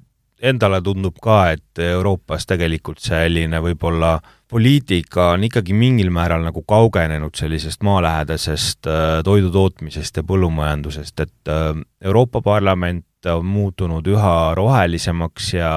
endale 0.43 0.81
tundub 0.85 1.17
ka, 1.23 1.51
et 1.57 1.81
Euroopas 1.81 2.47
tegelikult 2.47 3.01
selline 3.01 3.61
võib-olla 3.65 4.19
poliitika 4.49 5.31
on 5.35 5.47
ikkagi 5.49 5.75
mingil 5.75 6.11
määral 6.15 6.45
nagu 6.45 6.63
kaugenenud 6.63 7.35
sellisest 7.35 7.83
maalähedasest 7.87 8.87
äh, 8.87 9.05
toidutootmisest 9.25 10.21
ja 10.21 10.27
põllumajandusest, 10.27 11.21
et 11.25 11.53
äh, 11.53 11.73
Euroopa 12.05 12.43
Parlament 12.43 13.07
on 13.33 13.47
muutunud 13.47 14.07
üha 14.07 14.55
rohelisemaks 14.55 15.55
ja 15.55 15.73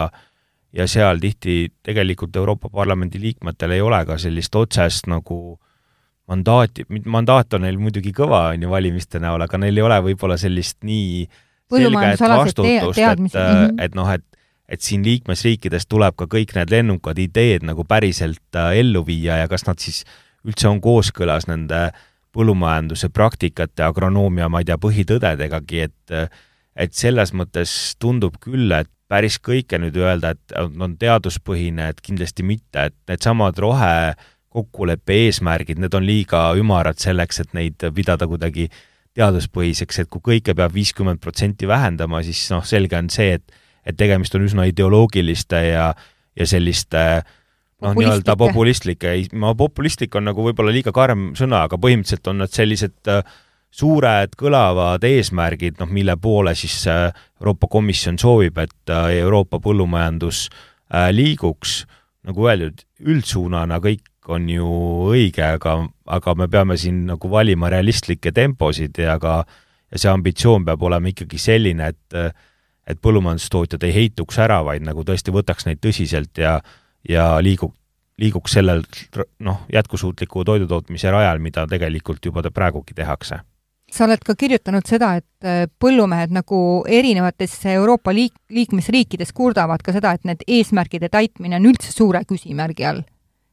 ja 0.74 0.86
seal 0.88 1.18
tihti 1.18 1.72
tegelikult 1.82 2.36
Euroopa 2.36 2.70
Parlamendi 2.70 3.18
liikmetel 3.20 3.72
ei 3.74 3.82
ole 3.82 4.04
ka 4.06 4.20
sellist 4.22 4.56
otsest 4.56 5.08
nagu 5.10 5.40
äh, 5.56 5.70
mandaati, 6.30 6.86
mandaat 7.06 7.54
on 7.58 7.66
neil 7.66 7.78
muidugi 7.82 8.14
kõva, 8.16 8.50
on 8.54 8.66
ju, 8.66 8.72
valimiste 8.72 9.22
näol, 9.22 9.44
aga 9.46 9.60
neil 9.62 9.80
ei 9.80 9.86
ole 9.86 10.00
võib-olla 10.10 10.38
sellist 10.40 10.80
nii 10.88 11.24
selget 11.70 12.22
vastutust, 12.22 12.98
et, 12.98 13.20
mm 13.20 13.30
-hmm. 13.34 13.82
et 13.86 13.98
noh, 13.98 14.10
et 14.14 14.26
et 14.70 14.86
siin 14.86 15.04
liikmesriikides 15.06 15.88
tuleb 15.90 16.16
ka 16.20 16.28
kõik 16.30 16.54
need 16.56 16.72
lennukad 16.74 17.18
ideed 17.20 17.66
nagu 17.66 17.86
päriselt 17.90 18.56
äh, 18.56 18.78
ellu 18.84 19.04
viia 19.08 19.42
ja 19.42 19.50
kas 19.50 19.66
nad 19.68 19.82
siis 19.82 20.04
üldse 20.46 20.70
on 20.70 20.80
kooskõlas 20.82 21.50
nende 21.50 21.90
põllumajanduse 22.36 23.10
praktikate, 23.10 23.84
agronoomia, 23.84 24.48
ma 24.50 24.62
ei 24.62 24.70
tea, 24.70 24.78
põhitõdedegagi, 24.82 25.84
et 25.90 26.16
et 26.80 26.94
selles 26.96 27.34
mõttes 27.36 27.72
tundub 28.00 28.38
küll, 28.40 28.72
et 28.72 28.88
päris 29.10 29.40
kõike 29.44 29.80
nüüd 29.82 29.98
öelda, 30.00 30.36
et 30.36 30.54
on 30.56 30.94
teaduspõhine, 31.02 31.90
et 31.92 32.02
kindlasti 32.06 32.46
mitte, 32.46 32.86
et 32.88 32.96
needsamad 33.10 33.58
rohe 33.60 34.14
kokkuleppe 34.54 35.18
eesmärgid, 35.26 35.82
need 35.82 35.98
on 35.98 36.06
liiga 36.06 36.46
ümarad 36.58 37.02
selleks, 37.02 37.42
et 37.44 37.58
neid 37.58 37.84
pidada 37.96 38.30
kuidagi 38.30 38.70
teaduspõhiseks, 39.18 40.04
et 40.04 40.10
kui 40.14 40.24
kõike 40.30 40.56
peab 40.56 40.74
viiskümmend 40.74 41.20
protsenti 41.22 41.68
vähendama, 41.68 42.22
siis 42.24 42.46
noh, 42.54 42.64
selge 42.66 42.98
on 42.98 43.10
see, 43.14 43.36
et 43.40 43.60
et 43.86 43.98
tegemist 43.98 44.36
on 44.36 44.48
üsna 44.48 44.68
ideoloogiliste 44.70 45.62
ja, 45.70 45.92
ja 46.36 46.48
selliste 46.48 47.04
noh, 47.84 47.96
nii-öelda 47.96 48.36
populistlike, 48.40 49.14
ma 49.40 49.54
populistlik 49.58 50.16
on 50.20 50.30
nagu 50.30 50.44
võib-olla 50.46 50.74
liiga 50.76 50.94
karm 50.96 51.32
sõna, 51.40 51.66
aga 51.68 51.80
põhimõtteliselt 51.82 52.32
on 52.32 52.44
nad 52.44 52.54
sellised 52.54 53.12
äh, 53.12 53.24
suured 53.70 54.36
kõlavad 54.40 55.06
eesmärgid, 55.08 55.80
noh, 55.82 55.92
mille 55.94 56.16
poole 56.22 56.56
siis 56.60 56.82
äh, 56.90 57.08
Euroopa 57.40 57.70
Komisjon 57.72 58.20
soovib, 58.22 58.60
et 58.62 58.94
äh, 58.94 59.16
Euroopa 59.24 59.62
põllumajandus 59.64 60.48
liiguks, 61.14 61.84
nagu 62.26 62.48
öeldud, 62.50 62.80
üldsuunana 63.06 63.78
kõik 63.84 64.08
on 64.34 64.48
ju 64.50 64.70
õige, 65.12 65.44
aga, 65.46 65.76
aga 66.10 66.34
me 66.34 66.48
peame 66.50 66.78
siin 66.82 67.04
nagu 67.06 67.30
valima 67.30 67.70
realistlikke 67.70 68.32
temposid 68.34 68.98
ja 68.98 69.20
ka, 69.22 69.44
ja 69.94 70.02
see 70.02 70.10
ambitsioon 70.10 70.66
peab 70.66 70.82
olema 70.90 71.12
ikkagi 71.12 71.38
selline, 71.38 71.92
et 71.94 72.18
et 72.90 73.02
põllumajandustootjad 73.02 73.84
ei 73.88 73.96
heituks 73.96 74.40
ära, 74.42 74.62
vaid 74.66 74.86
nagu 74.86 75.06
tõesti 75.06 75.34
võtaks 75.36 75.68
neid 75.68 75.82
tõsiselt 75.84 76.42
ja, 76.42 76.58
ja 77.08 77.28
liigu-, 77.46 77.74
liiguks 78.22 78.58
sellel 78.58 78.84
noh, 79.46 79.62
jätkusuutliku 79.74 80.44
toidutootmise 80.48 81.12
rajal, 81.14 81.40
mida 81.44 81.68
tegelikult 81.70 82.26
juba 82.26 82.44
praegugi 82.50 82.98
tehakse 82.98 83.44
sa 83.90 84.06
oled 84.06 84.22
ka 84.22 84.36
kirjutanud 84.38 84.86
seda, 84.86 85.16
et 85.18 85.72
põllumehed 85.82 86.30
nagu 86.30 86.58
erinevates 86.86 87.56
Euroopa 87.72 88.14
liik-, 88.14 88.38
liikmesriikides 88.54 89.34
kurdavad 89.34 89.82
ka 89.82 89.96
seda, 89.96 90.12
et 90.14 90.28
need 90.30 90.44
eesmärgide 90.46 91.10
täitmine 91.10 91.58
on 91.58 91.66
üldse 91.72 91.90
suure 91.90 92.22
küsimärgi 92.30 92.86
all 92.86 93.02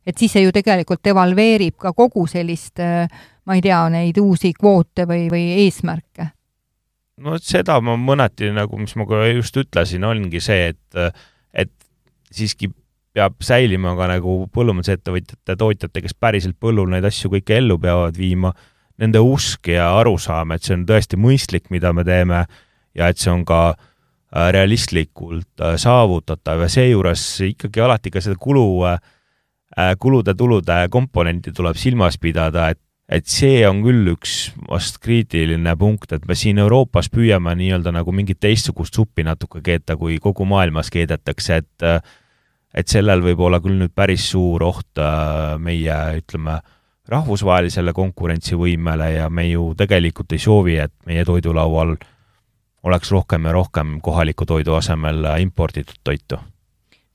et 0.06 0.18
siis 0.18 0.36
see 0.36 0.44
ju 0.44 0.54
tegelikult 0.54 1.02
devalveerib 1.04 1.76
ka 1.82 1.92
kogu 1.96 2.26
sellist, 2.30 2.78
äh, 2.80 3.10
ma 3.46 3.58
ei 3.58 3.62
tea, 3.64 3.80
neid 3.92 4.18
uusi 4.22 4.52
kvoote 4.56 5.06
või, 5.08 5.26
või 5.32 5.46
eesmärke. 5.64 6.30
No 7.24 7.38
seda 7.42 7.78
ma 7.84 7.96
mõneti 8.00 8.50
nagu, 8.54 8.78
mis 8.80 8.96
ma 8.98 9.06
ka 9.08 9.24
just 9.30 9.56
ütlesin, 9.60 10.04
ongi 10.06 10.40
see, 10.42 10.72
et, 10.74 11.16
et 11.52 11.72
siiski 12.34 12.70
peab 13.16 13.40
säilima 13.44 13.94
ka 13.96 14.10
nagu 14.10 14.38
põllumajandusettevõtjate, 14.52 15.56
tootjate, 15.56 16.04
kes 16.04 16.16
päriselt 16.20 16.58
põllul 16.60 16.90
neid 16.92 17.06
asju 17.08 17.32
kõike 17.32 17.56
ellu 17.56 17.78
peavad 17.80 18.16
viima, 18.20 18.52
nende 19.00 19.20
usk 19.24 19.72
ja 19.72 19.90
arusaam, 19.98 20.52
et 20.52 20.64
see 20.64 20.76
on 20.76 20.86
tõesti 20.88 21.18
mõistlik, 21.20 21.70
mida 21.72 21.92
me 21.96 22.04
teeme 22.04 22.44
ja 22.96 23.08
et 23.12 23.20
see 23.20 23.32
on 23.32 23.44
ka 23.48 23.60
äh, 23.72 24.50
realistlikult 24.56 25.64
äh, 25.64 25.76
saavutatav. 25.80 26.64
Ja 26.64 26.68
seejuures 26.72 27.24
ikkagi 27.48 27.84
alati 27.84 28.12
ka 28.12 28.24
seda 28.24 28.36
kulu 28.40 28.66
Äh, 29.76 29.92
kulude-tulude 29.98 30.86
komponenti 30.88 31.52
tuleb 31.52 31.76
silmas 31.76 32.14
pidada, 32.16 32.70
et 32.72 32.80
et 33.08 33.26
see 33.30 33.60
on 33.68 33.82
küll 33.84 34.08
üks 34.10 34.50
vast 34.68 34.98
kriitiline 35.02 35.76
punkt, 35.78 36.12
et 36.12 36.24
me 36.26 36.34
siin 36.34 36.58
Euroopas 36.58 37.08
püüame 37.12 37.54
nii-öelda 37.58 37.92
nagu 37.94 38.12
mingit 38.12 38.40
teistsugust 38.42 38.98
suppi 38.98 39.22
natuke 39.26 39.62
keeta, 39.62 39.96
kui 39.96 40.18
kogu 40.22 40.46
maailmas 40.48 40.90
keedetakse, 40.90 41.62
et 41.62 41.90
et 42.76 42.92
sellel 42.92 43.22
võib 43.24 43.40
olla 43.40 43.60
küll 43.64 43.78
nüüd 43.78 43.94
päris 43.96 44.26
suur 44.32 44.62
oht 44.66 45.00
äh, 45.00 45.54
meie, 45.62 45.94
ütleme, 46.18 46.58
rahvusvahelisele 47.08 47.94
konkurentsivõimele 47.96 49.12
ja 49.14 49.30
me 49.30 49.46
ju 49.46 49.70
tegelikult 49.78 50.34
ei 50.34 50.42
soovi, 50.42 50.74
et 50.82 50.92
meie 51.06 51.24
toidulaual 51.24 51.94
oleks 52.86 53.14
rohkem 53.14 53.46
ja 53.46 53.54
rohkem 53.54 53.96
kohaliku 54.02 54.44
toidu 54.44 54.74
asemel 54.76 55.24
imporditud 55.40 56.02
toitu 56.04 56.42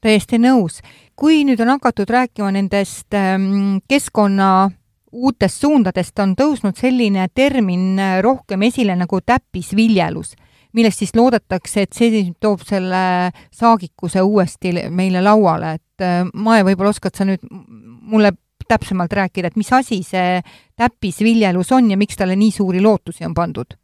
täiesti 0.02 0.40
nõus. 0.42 0.82
kui 1.16 1.44
nüüd 1.46 1.62
on 1.62 1.76
hakatud 1.76 2.10
rääkima 2.10 2.50
nendest 2.56 3.14
ähm, 3.14 3.84
keskkonna 3.88 4.72
uutest 5.12 5.62
suundadest, 5.62 6.20
on 6.20 6.36
tõusnud 6.40 6.78
selline 6.80 7.28
termin 7.34 8.00
äh, 8.00 8.20
rohkem 8.24 8.64
esile 8.68 8.96
nagu 8.96 9.20
täppisviljelus, 9.26 10.36
millest 10.78 11.04
siis 11.04 11.16
loodetakse, 11.16 11.86
et 11.86 11.98
see 11.98 12.24
toob 12.40 12.64
selle 12.68 13.32
saagikuse 13.52 14.24
uuesti 14.24 14.74
meile 14.90 15.24
lauale, 15.24 15.76
et 15.80 16.06
äh, 16.06 16.24
Mae, 16.34 16.64
võib-olla 16.68 16.96
oskad 16.96 17.18
sa 17.18 17.28
nüüd 17.28 17.44
mulle 17.52 18.34
täpsemalt 18.72 19.14
rääkida, 19.14 19.52
et 19.52 19.60
mis 19.60 19.72
asi 19.74 20.00
see 20.06 20.40
täppisviljelus 20.80 21.72
on 21.76 21.92
ja 21.92 22.00
miks 22.00 22.20
talle 22.20 22.38
nii 22.40 22.52
suuri 22.56 22.82
lootusi 22.82 23.28
on 23.28 23.36
pandud? 23.36 23.78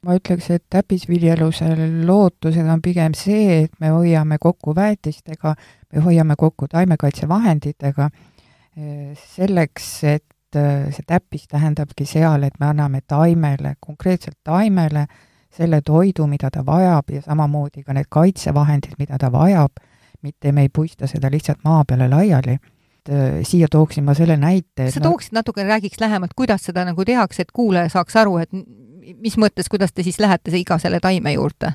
ma 0.00 0.14
ütleks, 0.16 0.46
et 0.54 0.62
täppisviljelusel 0.72 2.06
lootused 2.08 2.68
on 2.72 2.80
pigem 2.80 3.12
see, 3.12 3.66
et 3.66 3.74
me 3.84 3.90
hoiame 3.92 4.38
kokku 4.40 4.72
väetistega, 4.72 5.52
me 5.92 6.04
hoiame 6.06 6.38
kokku 6.40 6.70
taimekaitsevahenditega, 6.72 8.06
selleks, 9.34 9.90
et 10.08 10.24
äh, 10.56 10.88
see 10.94 11.06
täppis 11.06 11.48
tähendabki 11.48 12.06
seal, 12.08 12.42
et 12.46 12.58
me 12.60 12.70
anname 12.70 13.00
taimele, 13.06 13.74
konkreetselt 13.80 14.38
taimele, 14.44 15.06
selle 15.50 15.80
toidu, 15.86 16.26
mida 16.30 16.50
ta 16.50 16.62
vajab 16.66 17.10
ja 17.10 17.22
samamoodi 17.22 17.82
ka 17.82 17.94
need 17.96 18.06
kaitsevahendid, 18.08 18.94
mida 18.98 19.18
ta 19.18 19.32
vajab, 19.32 19.80
mitte 20.22 20.52
me 20.52 20.66
ei 20.66 20.70
puista 20.72 21.08
seda 21.10 21.30
lihtsalt 21.30 21.64
maa 21.64 21.84
peale 21.84 22.08
laiali 22.08 22.56
äh, 22.56 23.40
siia 23.42 23.68
tooksin 23.70 24.04
ma 24.04 24.14
selle 24.14 24.36
näite. 24.36 24.90
sa 24.90 25.00
tooksid 25.00 25.34
natuke, 25.34 25.64
räägiks 25.66 26.00
lähemalt, 26.00 26.36
kuidas 26.36 26.64
seda 26.70 26.84
nagu 26.84 27.04
tehakse, 27.04 27.42
et 27.42 27.52
kuulaja 27.52 27.88
saaks 27.88 28.16
aru, 28.16 28.36
et 28.38 28.52
mis 29.18 29.36
mõttes, 29.40 29.68
kuidas 29.70 29.92
te 29.92 30.04
siis 30.06 30.20
lähete 30.20 30.52
iga 30.56 30.78
selle 30.78 31.00
taime 31.00 31.32
juurde? 31.34 31.72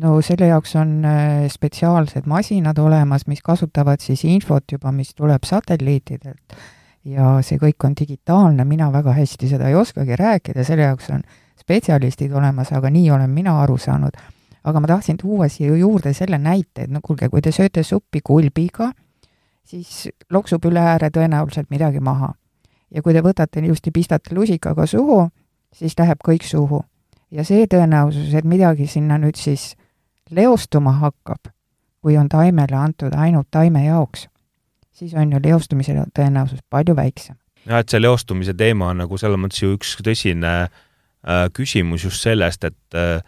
no 0.00 0.20
selle 0.24 0.50
jaoks 0.50 0.76
on 0.78 1.00
äh, 1.04 1.46
spetsiaalsed 1.50 2.28
masinad 2.30 2.78
olemas, 2.78 3.26
mis 3.26 3.42
kasutavad 3.42 4.00
siis 4.04 4.24
infot 4.24 4.64
juba, 4.72 4.92
mis 4.92 5.14
tuleb 5.14 5.44
satelliitidelt 5.48 6.60
ja 7.04 7.38
see 7.42 7.58
kõik 7.58 7.84
on 7.84 7.94
digitaalne, 7.96 8.64
mina 8.64 8.90
väga 8.92 9.14
hästi 9.16 9.48
seda 9.48 9.68
ei 9.68 9.74
oskagi 9.74 10.16
rääkida, 10.16 10.64
selle 10.64 10.88
jaoks 10.88 11.10
on 11.14 11.22
spetsialistid 11.60 12.32
olemas, 12.32 12.72
aga 12.72 12.90
nii 12.90 13.10
olen 13.10 13.30
mina 13.30 13.60
aru 13.62 13.78
saanud. 13.78 14.16
aga 14.64 14.80
ma 14.80 14.86
tahtsin 14.86 15.16
tuua 15.16 15.48
siia 15.48 15.76
juurde 15.76 16.12
selle 16.12 16.38
näite, 16.38 16.82
et 16.82 16.90
no 16.90 17.00
kuulge, 17.02 17.28
kui 17.28 17.40
te 17.40 17.52
sööte 17.52 17.82
suppi 17.82 18.20
kulbiga, 18.20 18.90
siis 19.64 20.10
loksub 20.30 20.64
üle 20.68 20.80
ääre 20.80 21.08
tõenäoliselt 21.08 21.70
midagi 21.70 22.00
maha. 22.00 22.34
ja 22.90 23.02
kui 23.02 23.14
te 23.14 23.20
võtate 23.22 23.66
just 23.66 23.86
ja 23.86 23.92
pistate 23.92 24.34
lusikaga 24.34 24.86
suhu, 24.86 25.28
siis 25.72 25.94
läheb 25.98 26.18
kõik 26.28 26.44
suhu. 26.44 26.84
ja 27.30 27.44
see 27.44 27.66
tõenäosus, 27.66 28.34
et 28.34 28.44
midagi 28.44 28.86
sinna 28.86 29.18
nüüd 29.18 29.36
siis 29.36 29.76
leostuma 30.30 30.92
hakkab, 30.92 31.52
kui 32.02 32.16
on 32.16 32.28
taimele 32.28 32.76
antud 32.76 33.14
ainult 33.14 33.48
taime 33.50 33.84
jaoks, 33.84 34.28
siis 35.00 35.16
on 35.16 35.32
ju 35.32 35.40
leostumise 35.42 35.96
tõenäosus 36.16 36.62
palju 36.70 36.96
väiksem. 36.96 37.36
jah, 37.66 37.80
et 37.80 37.92
see 37.92 38.00
leostumise 38.00 38.54
teema 38.54 38.92
on 38.92 39.04
nagu 39.04 39.18
selles 39.20 39.40
mõttes 39.40 39.64
ju 39.64 39.74
üks 39.76 39.96
tõsine 40.04 40.54
äh, 40.68 41.44
küsimus 41.56 42.04
just 42.04 42.22
sellest, 42.24 42.64
et 42.68 42.98
äh, 42.98 43.20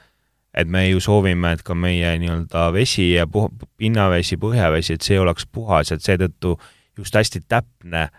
et 0.54 0.68
me 0.68 0.84
ju 0.88 1.00
soovime, 1.00 1.54
et 1.56 1.62
ka 1.64 1.74
meie 1.74 2.10
nii-öelda 2.20 2.66
vesi 2.74 3.14
ja 3.14 3.24
puh-, 3.26 3.48
pinnavesi, 3.80 4.36
põhjavesi, 4.36 4.98
et 4.98 5.06
see 5.06 5.20
oleks 5.20 5.46
puhas, 5.48 5.92
et 5.94 6.04
seetõttu 6.04 6.58
just 6.98 7.16
hästi 7.16 7.40
täpne 7.48 8.10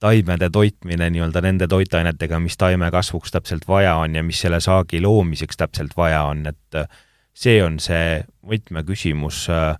taimede 0.00 0.48
toitmine 0.52 1.08
nii-öelda 1.12 1.42
nende 1.44 1.68
toitainetega, 1.68 2.40
mis 2.40 2.56
taime 2.56 2.90
kasvuks 2.92 3.32
täpselt 3.32 3.68
vaja 3.68 3.96
on 4.00 4.16
ja 4.16 4.22
mis 4.24 4.40
selle 4.40 4.60
saagi 4.60 5.00
loomiseks 5.04 5.60
täpselt 5.60 5.96
vaja 5.96 6.24
on, 6.30 6.46
et 6.52 6.80
äh, 6.80 6.88
see 7.36 7.60
on 7.64 7.78
see 7.80 8.22
võtmeküsimus 8.48 9.46
äh, 9.52 9.76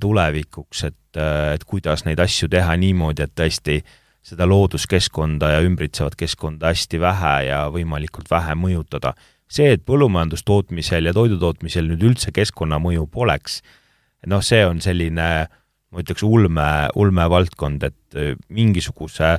tulevikuks, 0.00 0.84
et, 0.88 1.18
et 1.54 1.64
kuidas 1.68 2.06
neid 2.06 2.20
asju 2.22 2.48
teha 2.48 2.76
niimoodi, 2.80 3.26
et 3.26 3.34
tõesti 3.36 3.82
seda 4.26 4.46
looduskeskkonda 4.48 5.50
ja 5.52 5.58
ümbritsevat 5.62 6.16
keskkonda 6.18 6.72
hästi 6.72 7.00
vähe 7.00 7.34
ja 7.50 7.58
võimalikult 7.70 8.30
vähe 8.30 8.56
mõjutada. 8.56 9.12
see, 9.48 9.72
et 9.72 9.84
põllumajandustootmisel 9.86 11.06
ja 11.06 11.12
toidutootmisel 11.14 11.86
nüüd 11.86 12.02
üldse 12.02 12.32
keskkonnamõju 12.34 13.06
poleks, 13.06 13.60
noh, 14.26 14.42
see 14.42 14.64
on 14.66 14.80
selline 14.80 15.28
äh, 15.44 15.48
ma 15.96 16.02
ütleks, 16.02 16.24
ulme, 16.26 16.70
ulmevaldkond, 16.98 17.86
et 17.86 18.18
äh, 18.18 18.34
mingisuguse 18.52 19.36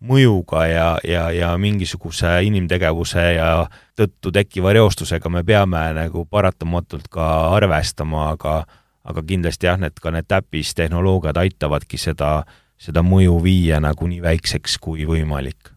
mõjuga 0.00 0.64
ja, 0.68 0.88
ja, 1.04 1.26
ja 1.34 1.50
mingisuguse 1.60 2.38
inimtegevuse 2.46 3.24
ja 3.36 3.50
tõttu 3.98 4.32
tekkiva 4.32 4.72
reostusega 4.72 5.32
me 5.32 5.42
peame 5.44 5.82
nagu 5.96 6.24
paratamatult 6.24 7.10
ka 7.12 7.26
arvestama, 7.52 8.30
aga 8.32 8.62
aga 9.04 9.22
kindlasti 9.26 9.66
jah, 9.66 9.78
need 9.80 10.00
ka 10.00 10.12
need 10.14 10.28
täppistehnoloogiad 10.28 11.38
aitavadki 11.40 11.98
seda, 12.00 12.40
seda 12.80 13.04
mõju 13.06 13.38
viia 13.44 13.80
nagu 13.80 14.08
nii 14.08 14.22
väikseks 14.24 14.78
kui 14.82 15.06
võimalik. 15.08 15.72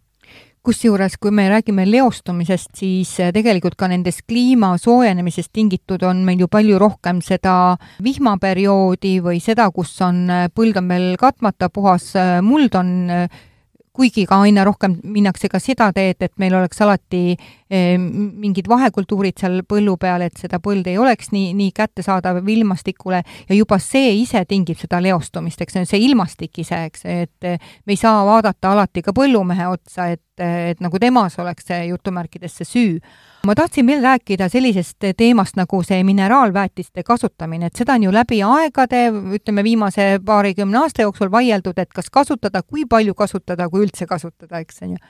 Kusjuures, 0.63 1.17
kui 1.19 1.31
me 1.35 1.49
räägime 1.51 1.83
leostumisest, 1.83 2.69
siis 2.79 3.09
äh, 3.19 3.33
tegelikult 3.35 3.75
ka 3.75 3.89
nendest 3.91 4.21
kliima 4.23 4.69
soojenemisest 4.79 5.51
tingitud 5.51 6.05
on 6.07 6.21
meil 6.23 6.39
ju 6.39 6.47
palju 6.47 6.77
rohkem 6.79 7.19
seda 7.19 7.75
vihmaperioodi 8.03 9.17
või 9.25 9.41
seda, 9.43 9.65
kus 9.75 9.91
on 10.07 10.21
äh, 10.31 10.45
põld 10.55 10.79
on 10.79 10.87
veel 10.87 11.09
katmata, 11.19 11.67
puhas 11.67 12.13
äh, 12.15 12.37
muld 12.39 12.79
on 12.79 13.11
kuigi 13.93 14.25
ka 14.29 14.39
aina 14.41 14.63
rohkem 14.65 14.97
minnakse 15.03 15.49
ka 15.51 15.61
seda 15.61 15.91
teed, 15.93 16.21
et 16.25 16.33
meil 16.41 16.55
oleks 16.57 16.81
alati 16.81 17.21
eh, 17.33 17.93
mingid 17.99 18.67
vahekultuurid 18.69 19.37
seal 19.39 19.61
põllu 19.69 19.95
peal, 20.01 20.25
et 20.25 20.37
seda 20.39 20.59
põld 20.63 20.87
ei 20.89 20.97
oleks 20.97 21.29
nii, 21.33 21.53
nii 21.57 21.71
kättesaadav 21.77 22.41
ilmastikule 22.55 23.21
ja 23.21 23.57
juba 23.57 23.79
see 23.83 24.15
ise 24.21 24.43
tingib 24.49 24.79
seda 24.81 25.01
leostumist, 25.03 25.61
eks 25.61 25.77
see 25.77 25.85
on 25.85 25.89
see 25.89 26.03
ilmastik 26.07 26.63
ise, 26.65 26.83
eks, 26.89 27.05
et 27.05 27.49
me 27.85 27.95
ei 27.95 27.99
saa 27.99 28.23
vaadata 28.25 28.73
alati 28.73 29.05
ka 29.05 29.13
põllumehe 29.15 29.69
otsa, 29.69 30.09
et, 30.17 30.21
et 30.41 30.79
nagu 30.81 30.99
temas 30.99 31.37
oleks 31.39 31.67
see 31.67 31.85
jutumärkides 31.91 32.57
see 32.57 32.69
süü 32.69 32.99
ma 33.45 33.55
tahtsin 33.55 33.87
veel 33.87 34.01
rääkida 34.03 34.47
sellisest 34.49 35.05
teemast 35.17 35.57
nagu 35.59 35.81
see 35.83 36.03
mineraalväetiste 36.07 37.03
kasutamine, 37.03 37.67
et 37.67 37.79
seda 37.79 37.97
on 37.97 38.07
ju 38.07 38.13
läbi 38.15 38.39
aegade, 38.47 39.05
ütleme 39.37 39.63
viimase 39.63 40.19
paarikümne 40.25 40.79
aasta 40.79 41.03
jooksul 41.03 41.31
vaieldud, 41.31 41.79
et 41.79 41.91
kas 41.93 42.09
kasutada, 42.13 42.63
kui 42.63 42.85
palju 42.89 43.15
kasutada, 43.15 43.67
kui 43.69 43.83
üldse 43.87 44.07
kasutada, 44.07 44.63
eks 44.63 44.83
on 44.87 44.95
ju. 44.95 45.01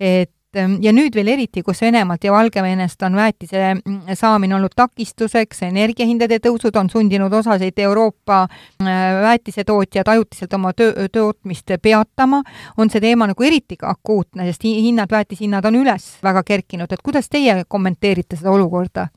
et 0.00 0.32
ja 0.56 0.92
nüüd 0.92 1.14
veel 1.16 1.30
eriti, 1.32 1.62
kus 1.64 1.80
Venemaalt 1.82 2.24
ja 2.24 2.32
Valgevenest 2.32 3.02
on 3.02 3.16
väetise 3.16 3.62
mm, 3.74 4.12
saamine 4.18 4.56
olnud 4.56 4.74
takistuseks, 4.76 5.62
energiahindade 5.68 6.38
tõusud 6.44 6.76
on 6.78 6.90
sundinud 6.90 7.32
osasid 7.32 7.78
Euroopa 7.78 8.42
äh, 8.42 8.90
väetisetootjad 9.22 10.08
ajutiselt 10.08 10.52
oma 10.58 10.72
töö, 10.76 11.08
tootmist 11.12 11.72
peatama, 11.82 12.42
on 12.76 12.90
see 12.90 13.00
teema 13.00 13.26
nagu 13.30 13.48
eriti 13.48 13.78
akuutne, 13.82 14.46
sest 14.50 14.68
hinnad, 14.68 15.10
väetishinnad 15.10 15.64
on 15.68 15.80
üles 15.80 16.12
väga 16.22 16.44
kerkinud, 16.46 16.92
et 16.92 17.02
kuidas 17.02 17.28
teie 17.32 17.64
kommenteerite 17.68 18.36
seda 18.36 18.52
olukorda? 18.52 19.08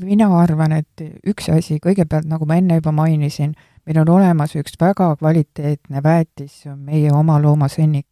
mina 0.00 0.26
arvan, 0.40 0.72
et 0.72 1.04
üks 1.26 1.46
asi, 1.54 1.78
kõigepealt 1.78 2.26
nagu 2.26 2.46
ma 2.50 2.56
enne 2.58 2.80
juba 2.80 2.90
mainisin, 2.90 3.52
meil 3.86 4.00
on 4.02 4.10
olemas 4.16 4.56
üks 4.58 4.74
väga 4.80 5.12
kvaliteetne 5.20 6.02
väetis, 6.02 6.64
meie 6.74 7.12
oma 7.14 7.36
loomasõnnik, 7.42 8.08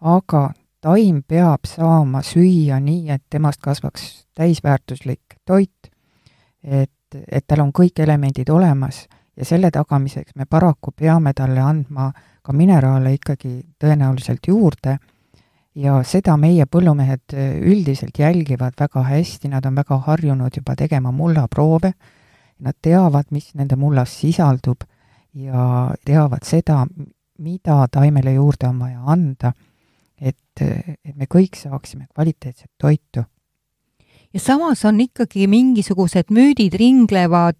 aga 0.00 0.52
taim 0.82 1.22
peab 1.28 1.68
saama 1.68 2.22
süüa 2.26 2.80
nii, 2.82 3.06
et 3.14 3.22
temast 3.30 3.62
kasvaks 3.62 4.26
täisväärtuslik 4.34 5.38
toit, 5.46 5.90
et, 6.62 7.18
et 7.28 7.46
tal 7.46 7.62
on 7.62 7.72
kõik 7.74 8.02
elemendid 8.02 8.50
olemas. 8.50 9.06
Ja 9.36 9.46
selle 9.48 9.70
tagamiseks 9.72 10.34
me 10.36 10.44
paraku 10.44 10.92
peame 10.92 11.32
talle 11.32 11.62
andma 11.64 12.10
ka 12.42 12.52
mineraale 12.52 13.14
ikkagi 13.16 13.54
tõenäoliselt 13.80 14.48
juurde. 14.48 14.98
Ja 15.74 16.02
seda 16.04 16.34
meie 16.36 16.66
põllumehed 16.68 17.32
üldiselt 17.64 18.18
jälgivad 18.18 18.76
väga 18.76 19.06
hästi, 19.06 19.48
nad 19.48 19.64
on 19.64 19.78
väga 19.78 20.02
harjunud 20.04 20.58
juba 20.58 20.76
tegema 20.76 21.12
mullaproove, 21.16 21.94
nad 22.60 22.76
teavad, 22.82 23.30
mis 23.30 23.54
nende 23.56 23.78
mullas 23.80 24.12
sisaldub 24.20 24.84
ja 25.32 25.94
teavad 26.04 26.44
seda, 26.44 26.82
mida 27.38 27.86
taimele 27.88 28.34
juurde 28.34 28.68
on 28.68 28.82
vaja 28.82 29.00
anda 29.14 29.54
et, 30.22 30.62
et 30.62 31.14
me 31.16 31.26
kõik 31.26 31.58
saaksime 31.58 32.06
kvaliteetset 32.14 32.70
toitu. 32.78 33.24
ja 34.32 34.40
samas 34.40 34.84
on 34.88 35.00
ikkagi 35.00 35.46
mingisugused 35.50 36.30
müüdid 36.30 36.78
ringlevad 36.78 37.58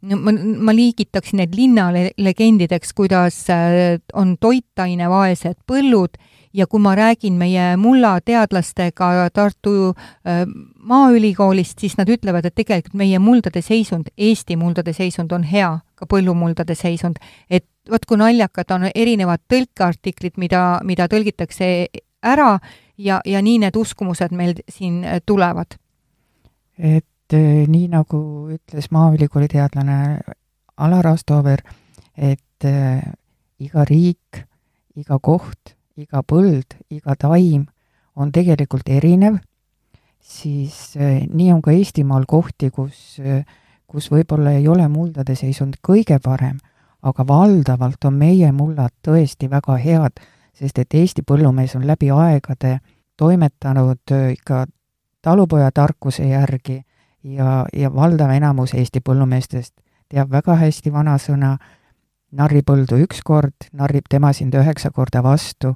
ma, 0.00 0.32
ma 0.32 0.74
liigitaksin 0.74 1.42
need 1.42 1.54
linnalegendideks, 1.56 2.92
kuidas 2.96 3.44
äh, 3.50 3.98
on 4.14 4.36
toitainevaesed 4.40 5.62
põllud 5.68 6.18
ja 6.54 6.66
kui 6.66 6.80
ma 6.82 6.94
räägin 6.96 7.36
meie 7.38 7.74
mullateadlastega 7.80 9.28
Tartu 9.34 9.90
äh, 9.90 10.44
Maaülikoolist, 10.88 11.78
siis 11.78 11.98
nad 11.98 12.08
ütlevad, 12.08 12.46
et 12.48 12.56
tegelikult 12.56 12.96
meie 12.98 13.18
muldade 13.18 13.62
seisund, 13.62 14.12
Eesti 14.16 14.56
muldade 14.56 14.94
seisund 14.96 15.32
on 15.34 15.44
hea, 15.44 15.74
ka 15.98 16.06
põllumuldade 16.08 16.78
seisund, 16.78 17.18
et 17.50 17.66
vot 17.90 18.04
kui 18.08 18.18
naljakad 18.20 18.70
on 18.74 18.88
erinevad 18.94 19.42
tõlkeartiklid, 19.50 20.38
mida, 20.40 20.80
mida 20.84 21.08
tõlgitakse 21.10 21.68
ära 22.22 22.58
ja, 22.98 23.20
ja 23.24 23.42
nii 23.42 23.58
need 23.64 23.76
uskumused 23.76 24.34
meil 24.36 24.58
siin 24.68 25.04
tulevad. 25.26 25.78
et 26.78 27.34
eh, 27.34 27.64
nii, 27.68 27.88
nagu 27.92 28.20
ütles 28.54 28.90
Maaülikooli 28.90 29.48
teadlane 29.48 30.20
Alar 30.76 31.06
Astover, 31.06 31.62
et 32.16 32.64
äh, 32.64 33.02
iga 33.58 33.84
riik, 33.84 34.44
iga 34.96 35.18
koht, 35.18 35.74
iga 35.96 36.22
põld, 36.22 36.78
iga 36.90 37.16
taim 37.18 37.66
on 38.14 38.30
tegelikult 38.32 38.88
erinev, 38.88 39.40
siis 40.22 40.94
äh, 40.96 41.26
nii 41.26 41.52
on 41.52 41.62
ka 41.62 41.74
Eestimaal 41.74 42.26
kohti, 42.30 42.70
kus 42.70 43.18
äh, 43.18 43.42
kus 43.88 44.10
võib-olla 44.12 44.52
ei 44.58 44.68
ole 44.68 44.86
muldade 44.92 45.34
seisund 45.38 45.80
kõige 45.84 46.18
parem, 46.22 46.58
aga 47.02 47.26
valdavalt 47.26 48.04
on 48.04 48.14
meie 48.18 48.52
mullad 48.52 48.94
tõesti 49.06 49.50
väga 49.50 49.76
head, 49.78 50.20
sest 50.52 50.78
et 50.78 50.94
Eesti 50.94 51.22
põllumees 51.22 51.76
on 51.76 51.86
läbi 51.86 52.10
aegade 52.10 52.78
toimetanud 53.16 54.12
äh, 54.12 54.32
ikka 54.32 54.66
talupojatarkuse 55.22 56.28
järgi 56.28 56.82
ja, 57.22 57.66
ja 57.72 57.94
valdav 57.94 58.30
enamus 58.30 58.74
Eesti 58.74 59.00
põllumeestest 59.00 59.74
teab 60.08 60.32
väga 60.32 60.56
hästi 60.56 60.92
vanasõna, 60.92 61.56
narri 62.32 62.62
põldu 62.62 62.98
üks 63.04 63.22
kord, 63.24 63.68
narrib 63.72 64.08
tema 64.10 64.32
sind 64.32 64.54
üheksa 64.54 64.90
korda 64.90 65.22
vastu. 65.22 65.74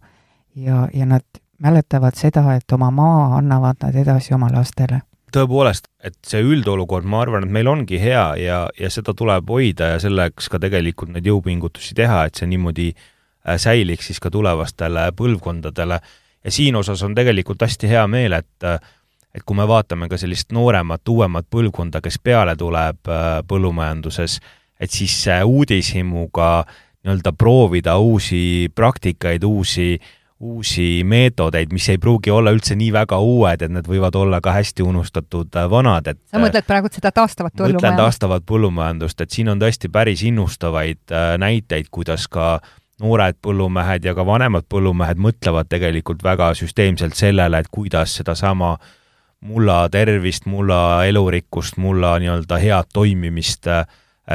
Ja, 0.54 0.88
ja 0.92 1.06
nad 1.08 1.24
mäletavad 1.58 2.16
seda, 2.16 2.44
et 2.56 2.72
oma 2.72 2.90
maa 2.90 3.38
annavad 3.38 3.80
nad 3.80 3.96
edasi 3.96 4.34
oma 4.34 4.50
lastele 4.52 5.00
tõepoolest, 5.34 5.88
et 6.04 6.16
see 6.26 6.42
üldolukord, 6.44 7.06
ma 7.08 7.22
arvan, 7.24 7.46
et 7.46 7.52
meil 7.52 7.68
ongi 7.70 7.98
hea 8.00 8.24
ja, 8.40 8.58
ja 8.78 8.90
seda 8.92 9.14
tuleb 9.16 9.48
hoida 9.50 9.94
ja 9.94 10.00
selleks 10.02 10.48
ka 10.52 10.60
tegelikult 10.62 11.12
neid 11.14 11.26
jõupingutusi 11.28 11.96
teha, 11.98 12.24
et 12.26 12.38
see 12.38 12.48
niimoodi 12.50 12.90
äh, 12.92 13.58
säiliks 13.60 14.10
siis 14.10 14.20
ka 14.22 14.30
tulevastele 14.30 15.10
põlvkondadele. 15.18 16.00
ja 16.44 16.50
siin 16.50 16.76
osas 16.76 17.02
on 17.02 17.14
tegelikult 17.14 17.62
hästi 17.62 17.88
hea 17.88 18.06
meel, 18.06 18.38
et 18.40 18.68
äh, 18.68 18.80
et 19.34 19.44
kui 19.48 19.56
me 19.56 19.64
vaatame 19.64 20.10
ka 20.12 20.18
sellist 20.20 20.50
nooremat, 20.52 21.08
uuemat 21.08 21.46
põlvkonda, 21.48 22.02
kes 22.04 22.18
peale 22.20 22.56
tuleb 22.56 23.08
äh, 23.08 23.38
põllumajanduses, 23.48 24.40
et 24.80 24.90
siis 24.90 25.14
uudishimuga 25.44 26.66
nii-öelda 27.02 27.32
proovida 27.32 27.96
uusi 27.98 28.68
praktikaid, 28.74 29.44
uusi 29.44 29.94
äh, 29.96 30.10
uusi 30.42 31.04
meetodeid, 31.04 31.70
mis 31.72 31.88
ei 31.88 31.98
pruugi 32.02 32.30
olla 32.34 32.50
üldse 32.50 32.74
nii 32.78 32.90
väga 32.92 33.18
uued, 33.22 33.62
et 33.62 33.70
need 33.70 33.86
võivad 33.86 34.16
olla 34.18 34.40
ka 34.42 34.54
hästi 34.56 34.82
unustatud 34.82 35.54
äh, 35.54 35.68
vanad, 35.70 36.08
et 36.10 36.18
sa 36.26 36.40
mõtled 36.42 36.66
praegu 36.66 36.90
seda 36.90 37.12
taastavat 37.14 37.54
põllumajandust? 37.54 37.84
mõtlen 37.86 38.00
taastavat 38.00 38.46
põllumajandust, 38.50 39.22
et 39.22 39.36
siin 39.36 39.52
on 39.52 39.62
tõesti 39.62 39.90
päris 39.92 40.24
innustavaid 40.26 41.14
äh, 41.14 41.34
näiteid, 41.38 41.86
kuidas 41.94 42.26
ka 42.32 42.56
noored 43.02 43.38
põllumehed 43.42 44.08
ja 44.08 44.16
ka 44.18 44.26
vanemad 44.26 44.66
põllumehed 44.70 45.20
mõtlevad 45.22 45.70
tegelikult 45.70 46.24
väga 46.26 46.50
süsteemselt 46.58 47.14
sellele, 47.18 47.62
et 47.62 47.70
kuidas 47.70 48.16
sedasama 48.18 48.74
mulla 49.46 49.84
tervist, 49.94 50.46
mulla 50.50 51.04
elurikkust, 51.06 51.78
mulla 51.82 52.16
nii-öelda 52.22 52.58
head 52.62 52.90
toimimist 52.92 53.70
äh, 53.70 53.86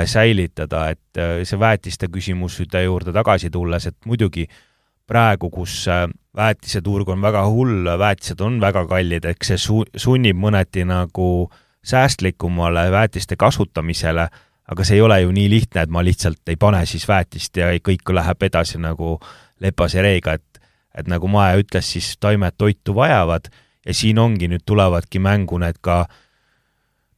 säilitada, 0.08 0.88
et 0.96 1.46
see 1.48 1.60
väetiste 1.60 2.08
küsimuste 2.12 2.84
juurde 2.84 3.12
tagasi 3.16 3.50
tulles, 3.52 3.88
et 3.88 3.96
muidugi 4.06 4.44
äh, 4.48 4.64
praegu, 5.08 5.50
kus 5.50 5.86
äh, 5.92 6.08
väetiseturg 6.36 7.10
on 7.10 7.22
väga 7.24 7.46
hull, 7.48 7.88
väetised 8.00 8.42
on 8.44 8.60
väga 8.62 8.86
kallid, 8.90 9.26
eks 9.26 9.54
see 9.54 9.62
su-, 9.62 9.86
sunnib 9.96 10.38
mõneti 10.40 10.86
nagu 10.88 11.48
säästlikumale 11.88 12.90
väetiste 12.92 13.38
kasutamisele, 13.40 14.28
aga 14.68 14.84
see 14.84 15.00
ei 15.00 15.06
ole 15.06 15.22
ju 15.22 15.32
nii 15.32 15.50
lihtne, 15.50 15.86
et 15.86 15.94
ma 15.94 16.04
lihtsalt 16.04 16.52
ei 16.52 16.60
pane 16.60 16.84
siis 16.86 17.08
väetist 17.08 17.58
ja 17.58 17.72
kõik 17.80 18.12
läheb 18.14 18.44
edasi 18.44 18.82
nagu 18.84 19.16
lepas 19.64 19.96
ja 19.96 20.06
reega, 20.06 20.38
et 20.38 20.44
et 20.98 21.06
nagu 21.06 21.28
Maja 21.30 21.60
ütles, 21.62 21.86
siis 21.94 22.16
taimed 22.18 22.56
toitu 22.58 22.96
vajavad 22.98 23.52
ja 23.86 23.94
siin 23.94 24.18
ongi, 24.18 24.48
nüüd 24.50 24.64
tulevadki 24.66 25.20
mängu 25.22 25.60
need 25.62 25.78
ka 25.86 26.00
äh, 26.02 26.16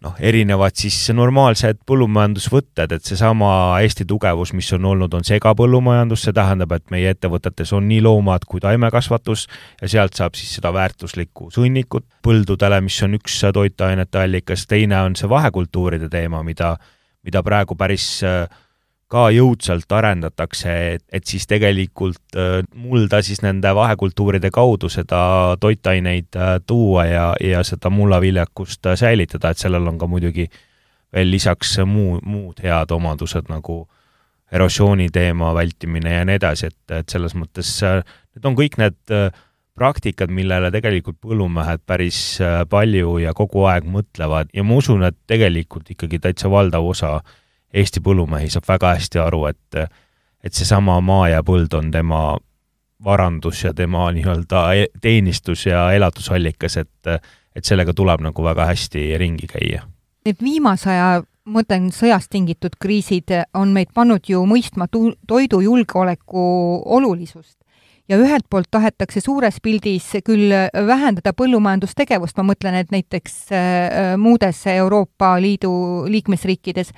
noh, 0.04 0.16
erinevad 0.24 0.76
siis 0.80 0.98
normaalsed 1.16 1.82
põllumajandusvõtted, 1.88 2.94
et 2.96 3.08
seesama 3.08 3.50
Eesti 3.84 4.06
tugevus, 4.08 4.54
mis 4.56 4.70
on 4.78 4.88
olnud, 4.94 5.14
on 5.16 5.28
segapõllumajandus, 5.28 6.24
see 6.28 6.36
tähendab, 6.36 6.72
et 6.78 6.86
meie 6.94 7.12
ettevõtetes 7.16 7.74
on 7.76 7.88
nii 7.90 8.00
loomad 8.06 8.48
kui 8.48 8.64
taimekasvatus 8.64 9.48
ja 9.82 9.92
sealt 9.92 10.16
saab 10.20 10.40
siis 10.40 10.56
seda 10.60 10.72
väärtuslikku 10.76 11.50
sõnnikut 11.56 12.08
põldudele, 12.26 12.80
mis 12.86 13.02
on 13.04 13.20
üks 13.20 13.42
toitainete 13.54 14.24
allikas, 14.24 14.66
teine 14.70 15.02
on 15.04 15.20
see 15.20 15.30
vahekultuuride 15.30 16.10
teema, 16.12 16.44
mida, 16.48 16.76
mida 17.28 17.44
praegu 17.44 17.76
päris 17.80 18.12
äh, 18.24 18.48
ka 19.10 19.26
jõudsalt 19.34 19.90
arendatakse, 19.98 20.74
et, 20.94 21.04
et 21.12 21.26
siis 21.26 21.48
tegelikult 21.50 22.38
äh, 22.38 22.60
mulda 22.78 23.24
siis 23.26 23.42
nende 23.42 23.72
vahekultuuride 23.76 24.52
kaudu 24.54 24.90
seda 24.94 25.22
toitaineid 25.62 26.38
äh, 26.38 26.52
tuua 26.70 27.06
ja, 27.10 27.26
ja 27.42 27.64
seda 27.66 27.90
mullaviljakust 27.94 28.92
äh, 28.92 28.98
säilitada, 29.00 29.50
et 29.50 29.62
sellel 29.62 29.90
on 29.90 29.98
ka 29.98 30.10
muidugi 30.10 30.46
veel 31.14 31.32
lisaks 31.34 31.80
muu, 31.90 32.20
muud 32.22 32.62
head 32.62 32.94
omadused 32.94 33.50
nagu 33.50 33.82
erosiooni 34.54 35.10
teema 35.14 35.56
vältimine 35.58 36.20
ja 36.20 36.24
nii 36.26 36.38
edasi, 36.38 36.70
et, 36.70 36.98
et 37.02 37.10
selles 37.10 37.34
mõttes 37.38 37.70
need 37.82 38.46
on 38.46 38.58
kõik 38.58 38.78
need 38.82 38.98
praktikad, 39.78 40.30
millele 40.34 40.70
tegelikult 40.74 41.18
põllumehed 41.22 41.82
päris 41.88 42.38
palju 42.70 43.18
ja 43.24 43.34
kogu 43.38 43.66
aeg 43.70 43.90
mõtlevad 43.90 44.50
ja 44.54 44.66
ma 44.66 44.78
usun, 44.82 45.06
et 45.06 45.18
tegelikult 45.30 45.90
ikkagi 45.94 46.22
täitsa 46.22 46.50
valdav 46.52 46.86
osa 46.86 47.16
äh, 47.18 47.38
Eesti 47.74 48.02
põllumehi 48.02 48.50
saab 48.50 48.68
väga 48.68 48.94
hästi 48.98 49.20
aru, 49.22 49.46
et 49.52 49.82
et 50.44 50.56
seesama 50.56 51.02
maa 51.04 51.28
ja 51.30 51.42
põld 51.44 51.74
on 51.76 51.92
tema 51.92 52.38
varandus 53.04 53.64
ja 53.64 53.74
tema 53.74 54.08
nii-öelda 54.16 54.62
e-, 54.76 54.88
teenistus 55.02 55.66
ja 55.66 55.92
elatusallikas, 55.92 56.78
et 56.78 57.14
et 57.56 57.66
sellega 57.66 57.94
tuleb 57.94 58.22
nagu 58.24 58.44
väga 58.44 58.66
hästi 58.70 59.18
ringi 59.18 59.48
käia. 59.50 59.84
Need 60.26 60.42
viimase 60.44 60.90
aja 60.90 61.22
ma 61.50 61.60
mõtlen, 61.60 61.90
sõjast 61.94 62.30
tingitud 62.34 62.76
kriisid 62.82 63.34
on 63.58 63.74
meid 63.74 63.94
pannud 63.94 64.28
ju 64.30 64.44
mõistma 64.48 64.88
tu-, 64.92 65.16
toidujulgeoleku 65.28 66.44
olulisust. 66.98 67.58
ja 68.10 68.18
ühelt 68.18 68.46
poolt 68.50 68.72
tahetakse 68.72 69.22
suures 69.22 69.60
pildis 69.62 70.06
küll 70.26 70.50
vähendada 70.74 71.34
põllumajandustegevust, 71.34 72.38
ma 72.38 72.44
mõtlen, 72.54 72.80
et 72.80 72.92
näiteks 72.92 73.36
äh, 73.54 74.18
muudes 74.18 74.66
Euroopa 74.68 75.36
Liidu 75.42 76.06
liikmesriikides 76.10 76.94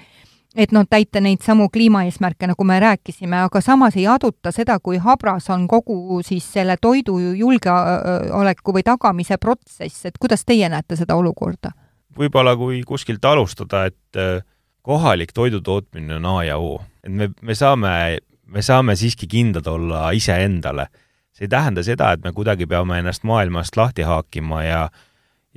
et 0.55 0.71
noh, 0.75 0.85
täita 0.89 1.21
neid 1.23 1.43
samu 1.45 1.69
kliimaeesmärke, 1.71 2.47
nagu 2.51 2.65
me 2.67 2.79
rääkisime, 2.83 3.43
aga 3.47 3.61
samas 3.63 3.95
ei 3.99 4.07
aduta 4.11 4.51
seda, 4.51 4.79
kui 4.83 4.99
habras 4.99 5.49
on 5.53 5.67
kogu 5.67 6.19
siis 6.25 6.47
selle 6.53 6.75
toidu 6.81 7.17
julgeoleku 7.19 8.75
või 8.75 8.83
tagamise 8.83 9.37
protsess, 9.37 10.05
et 10.05 10.19
kuidas 10.19 10.45
teie 10.45 10.69
näete 10.69 10.99
seda 10.99 11.15
olukorda? 11.15 11.71
võib-olla 12.17 12.57
kui 12.59 12.81
kuskilt 12.83 13.23
alustada, 13.25 13.85
et 13.87 14.19
äh, 14.19 14.41
kohalik 14.83 15.31
toidutootmine 15.33 16.17
on 16.17 16.25
A 16.25 16.43
ja 16.43 16.57
O, 16.59 16.81
et 17.03 17.13
me, 17.13 17.29
me 17.41 17.55
saame, 17.55 18.17
me 18.45 18.61
saame 18.61 18.97
siiski 18.99 19.29
kindlad 19.31 19.67
olla 19.67 20.09
iseendale. 20.11 20.87
see 21.31 21.45
ei 21.47 21.49
tähenda 21.49 21.83
seda, 21.83 22.11
et 22.11 22.23
me 22.23 22.33
kuidagi 22.35 22.67
peame 22.67 22.99
ennast 22.99 23.23
maailmast 23.23 23.77
lahti 23.77 24.03
haakima 24.03 24.63
ja 24.63 24.89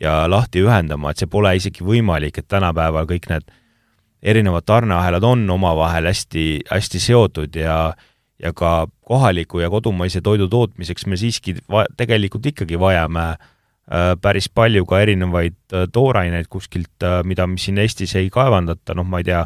ja 0.01 0.31
lahti 0.31 0.63
ühendama, 0.63 1.11
et 1.11 1.19
see 1.19 1.27
pole 1.31 1.57
isegi 1.57 1.85
võimalik, 1.85 2.39
et 2.39 2.49
tänapäeval 2.49 3.07
kõik 3.07 3.29
need 3.31 3.51
erinevad 4.25 4.65
tarneahelad 4.67 5.23
on 5.23 5.45
omavahel 5.51 6.09
hästi, 6.09 6.65
hästi 6.71 7.01
seotud 7.01 7.57
ja 7.61 7.95
ja 8.43 8.53
ka 8.53 8.87
kohaliku 9.07 9.61
ja 9.63 9.71
kodumaise 9.71 10.21
toidu 10.21 10.49
tootmiseks 10.49 11.07
me 11.07 11.17
siiski 11.17 11.55
va-, 11.71 11.87
tegelikult 11.97 12.47
ikkagi 12.51 12.79
vajame 12.81 13.27
äh, 13.31 14.15
päris 14.21 14.49
palju 14.51 14.87
ka 14.91 15.01
erinevaid 15.01 15.57
äh, 15.73 15.87
tooraineid 15.93 16.51
kuskilt 16.51 17.07
äh,, 17.07 17.23
mida 17.25 17.47
me 17.47 17.59
siin 17.59 17.79
Eestis 17.79 18.17
ei 18.19 18.31
kaevandata, 18.35 18.97
noh, 18.99 19.07
ma 19.07 19.23
ei 19.23 19.29
tea, 19.31 19.45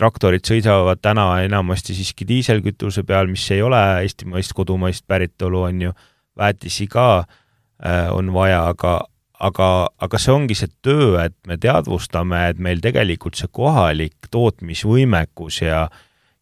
traktorid 0.00 0.44
sõidavad 0.46 1.00
täna 1.02 1.26
enamasti 1.44 1.96
siiski 1.96 2.28
diiselkütuse 2.28 3.04
peal, 3.08 3.28
mis 3.28 3.44
ei 3.52 3.62
ole 3.62 3.80
eestimaist, 4.04 4.54
kodumaist 4.56 5.04
päritolu, 5.08 5.64
on 5.68 5.82
ju, 5.88 5.96
väetisi 6.38 6.86
ka 6.92 7.08
äh, 7.20 8.08
on 8.12 8.32
vaja, 8.36 8.66
aga, 8.68 8.98
aga, 9.40 9.68
aga 10.02 10.20
see 10.20 10.34
ongi 10.34 10.56
see 10.58 10.70
töö, 10.84 11.14
et 11.22 11.36
me 11.48 11.56
teadvustame, 11.60 12.42
et 12.52 12.60
meil 12.62 12.82
tegelikult 12.84 13.38
see 13.40 13.50
kohalik 13.52 14.30
tootmisvõimekus 14.32 15.62
ja, 15.64 15.86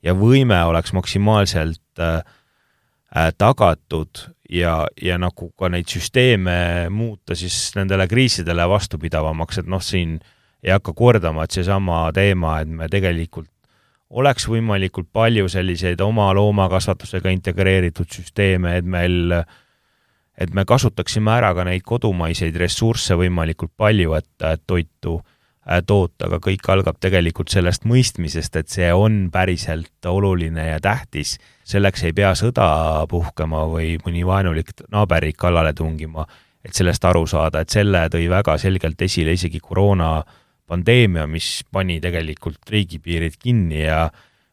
ja 0.05 0.15
võime 0.19 0.59
oleks 0.69 0.95
maksimaalselt 0.97 2.03
äh, 2.03 2.19
äh, 3.15 3.31
tagatud 3.39 4.25
ja, 4.51 4.81
ja 5.03 5.19
nagu 5.21 5.51
ka 5.59 5.71
neid 5.73 5.91
süsteeme 5.91 6.89
muuta 6.91 7.37
siis 7.39 7.71
nendele 7.79 8.09
kriisidele 8.11 8.67
vastupidavamaks, 8.71 9.63
et 9.63 9.71
noh, 9.71 9.85
siin 9.85 10.19
ei 10.65 10.75
hakka 10.75 10.93
kordama, 10.99 11.47
et 11.47 11.55
seesama 11.55 12.09
teema, 12.15 12.59
et 12.63 12.69
me 12.71 12.91
tegelikult 12.91 13.51
oleks 14.09 14.49
võimalikult 14.49 15.11
palju 15.13 15.51
selliseid 15.53 16.01
oma 16.01 16.31
loomakasvatusega 16.35 17.31
integreeritud 17.31 18.09
süsteeme, 18.11 18.79
et 18.81 18.87
meil 18.89 19.41
äh, 19.43 19.59
et 20.39 20.55
me 20.55 20.65
kasutaksime 20.65 21.33
ära 21.35 21.51
ka 21.57 21.67
neid 21.67 21.83
kodumaiseid 21.87 22.57
ressursse 22.61 23.17
võimalikult 23.19 23.75
palju, 23.77 24.15
et, 24.19 24.31
et 24.47 24.63
toitu 24.67 25.17
äh, 25.19 25.81
toota, 25.87 26.29
aga 26.29 26.39
kõik 26.43 26.69
algab 26.71 26.99
tegelikult 27.03 27.51
sellest 27.53 27.87
mõistmisest, 27.89 28.57
et 28.61 28.71
see 28.71 28.91
on 28.95 29.27
päriselt 29.35 30.07
oluline 30.07 30.69
ja 30.71 30.81
tähtis. 30.81 31.39
selleks 31.69 32.05
ei 32.05 32.13
pea 32.13 32.33
sõda 32.35 33.05
puhkema 33.09 33.67
või 33.69 33.99
mõni 34.05 34.25
vaenulik 34.27 34.71
naaberriik 34.89 35.37
kallale 35.37 35.73
tungima, 35.73 36.27
et 36.65 36.75
sellest 36.75 37.05
aru 37.05 37.27
saada, 37.27 37.61
et 37.61 37.71
selle 37.71 38.07
tõi 38.09 38.29
väga 38.31 38.57
selgelt 38.59 39.03
esile 39.03 39.33
isegi 39.33 39.61
koroonapandeemia, 39.61 41.27
mis 41.27 41.65
pani 41.73 42.01
tegelikult 42.01 42.71
riigipiirid 42.71 43.37
kinni 43.39 43.83
ja 43.83 44.09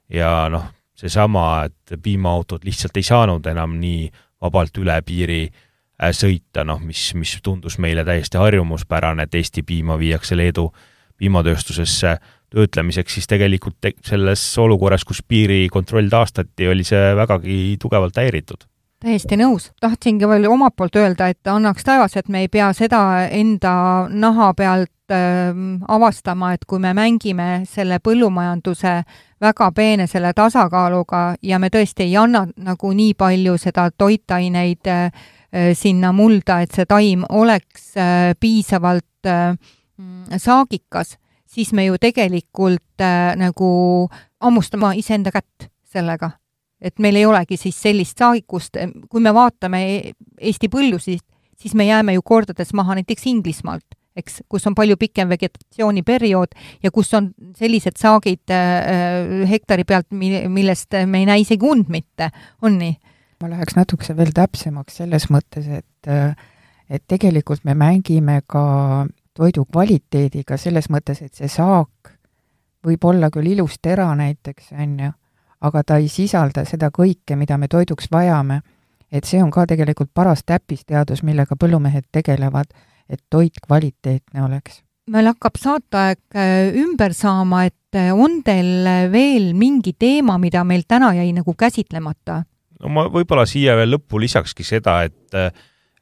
ja 0.09 0.49
noh, 0.49 0.65
seesama, 0.95 1.65
et 1.65 1.95
piimaautod 2.01 2.65
lihtsalt 2.65 2.97
ei 2.97 3.03
saanud 3.03 3.45
enam 3.47 3.79
nii 3.79 4.11
vabalt 4.41 4.77
üle 4.77 4.99
piiri 5.01 5.45
äh, 5.47 5.64
sõita, 6.11 6.65
noh, 6.67 6.79
mis, 6.83 7.13
mis 7.15 7.37
tundus 7.43 7.77
meile 7.79 8.05
täiesti 8.05 8.37
harjumuspärane, 8.37 9.23
et 9.23 9.35
Eesti 9.35 9.63
piima 9.63 9.97
viiakse 9.99 10.37
Leedu 10.37 10.71
piimatööstusesse 11.17 12.17
töötlemiseks, 12.55 13.13
siis 13.13 13.27
tegelikult 13.27 13.77
te 13.81 13.93
selles 14.05 14.43
olukorras, 14.61 15.03
kus 15.07 15.23
piirikontroll 15.27 16.09
taastati, 16.11 16.67
oli 16.67 16.83
see 16.87 17.13
vägagi 17.15 17.77
tugevalt 17.81 18.17
häiritud. 18.19 18.67
Täiesti 19.05 19.37
nõus, 19.37 19.69
tahtsingi 19.83 20.27
veel 20.27 20.47
omalt 20.49 20.75
poolt 20.79 20.95
öelda, 20.97 21.27
et 21.29 21.47
annaks 21.51 21.83
taevas, 21.85 22.15
et 22.17 22.29
me 22.31 22.45
ei 22.45 22.49
pea 22.49 22.71
seda 22.73 23.27
enda 23.27 23.73
naha 24.09 24.53
pealt 24.57 25.13
äh, 25.13 25.51
avastama, 25.87 26.53
et 26.55 26.63
kui 26.65 26.79
me 26.79 26.93
mängime 26.95 27.65
selle 27.69 27.99
põllumajanduse 27.99 28.95
väga 29.41 29.71
peene 29.75 30.07
selle 30.07 30.31
tasakaaluga 30.33 31.35
ja 31.43 31.59
me 31.59 31.69
tõesti 31.69 32.07
ei 32.07 32.15
anna 32.17 32.45
nagu 32.55 32.93
nii 32.95 33.13
palju 33.19 33.57
seda 33.61 33.89
toitaineid 33.91 34.87
äh, 34.89 35.25
sinna 35.77 36.11
mulda, 36.11 36.59
et 36.65 36.73
see 36.75 36.87
taim 36.89 37.23
oleks 37.29 37.93
äh, 37.97 38.33
piisavalt 38.39 39.29
äh, 39.29 39.55
saagikas, 40.37 41.15
siis 41.47 41.71
me 41.73 41.85
ju 41.85 41.99
tegelikult 42.01 43.01
äh, 43.01 43.35
nagu 43.39 43.69
hammustame 44.43 44.95
iseenda 44.99 45.31
kätt 45.31 45.69
sellega. 45.83 46.31
et 46.81 46.99
meil 46.99 47.15
ei 47.15 47.25
olegi 47.25 47.55
siis 47.57 47.77
sellist 47.81 48.19
saagikust, 48.19 48.77
kui 49.09 49.21
me 49.23 49.31
vaatame 49.33 49.79
Eesti 50.37 50.67
põllusid, 50.69 51.23
siis 51.57 51.73
me 51.73 51.85
jääme 51.87 52.13
ju 52.13 52.21
kordades 52.21 52.73
maha 52.75 52.97
näiteks 52.99 53.25
Inglismaalt, 53.31 53.95
eks, 54.15 54.41
kus 54.49 54.67
on 54.67 54.75
palju 54.75 54.97
pikem 54.99 55.31
vegetatsiooniperiood 55.31 56.53
ja 56.83 56.91
kus 56.91 57.13
on 57.15 57.31
sellised 57.57 57.97
saagid 57.97 58.51
äh, 58.51 59.47
hektari 59.49 59.87
pealt, 59.87 60.11
millest 60.11 60.99
me 61.07 61.23
ei 61.23 61.29
näe 61.31 61.45
isegi 61.45 61.65
und 61.71 61.89
mitte, 61.89 62.29
on 62.61 62.77
nii? 62.83 62.97
Ma 63.41 63.49
läheks 63.51 63.75
natukese 63.75 64.15
veel 64.17 64.33
täpsemaks 64.35 65.01
selles 65.01 65.29
mõttes, 65.29 65.67
et 65.67 66.11
äh, 66.11 66.35
et 66.89 67.03
tegelikult 67.07 67.63
me 67.65 67.73
mängime 67.73 68.41
ka 68.47 69.07
toidu 69.35 69.65
kvaliteediga 69.65 70.57
selles 70.57 70.89
mõttes, 70.93 71.21
et 71.25 71.33
see 71.33 71.49
saak 71.51 72.13
võib 72.85 73.05
olla 73.09 73.31
küll 73.33 73.55
ilus 73.55 73.79
tera 73.81 74.07
näiteks, 74.15 74.71
on 74.77 74.97
ju, 75.07 75.11
aga 75.65 75.83
ta 75.83 75.99
ei 76.01 76.09
sisalda 76.11 76.65
seda 76.69 76.91
kõike, 76.93 77.35
mida 77.35 77.57
me 77.57 77.67
toiduks 77.67 78.11
vajame. 78.11 78.61
et 79.11 79.23
see 79.23 79.39
on 79.41 79.51
ka 79.51 79.63
tegelikult 79.69 80.09
paras 80.13 80.41
täppisteadus, 80.43 81.21
millega 81.23 81.55
põllumehed 81.55 82.07
tegelevad, 82.11 82.65
et 83.09 83.21
toit 83.29 83.53
kvaliteetne 83.67 84.43
oleks. 84.43 84.81
meil 85.09 85.25
hakkab 85.25 85.57
saateaeg 85.57 86.19
äh, 86.35 86.73
ümber 86.81 87.13
saama, 87.13 87.65
et 87.65 87.95
äh, 87.95 88.13
on 88.13 88.43
teil 88.43 89.11
veel 89.11 89.53
mingi 89.53 89.93
teema, 89.93 90.37
mida 90.37 90.63
meil 90.63 90.83
täna 90.87 91.13
jäi 91.13 91.31
nagu 91.33 91.53
käsitlemata? 91.53 92.43
No 92.81 92.91
ma 92.91 93.07
võib-olla 93.11 93.45
siia 93.49 93.75
veel 93.79 93.95
lõppu 93.95 94.19
lisakski 94.21 94.65
seda, 94.67 95.03
et 95.07 95.53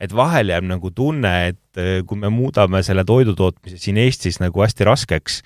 et 0.04 0.14
vahel 0.16 0.52
jääb 0.52 0.66
nagu 0.68 0.92
tunne, 0.92 1.34
et 1.54 1.80
äh, 1.80 2.02
kui 2.08 2.20
me 2.20 2.32
muudame 2.34 2.82
selle 2.84 3.06
toidutootmise 3.08 3.80
siin 3.80 4.00
Eestis 4.02 4.42
nagu 4.42 4.64
hästi 4.64 4.88
raskeks, 4.88 5.40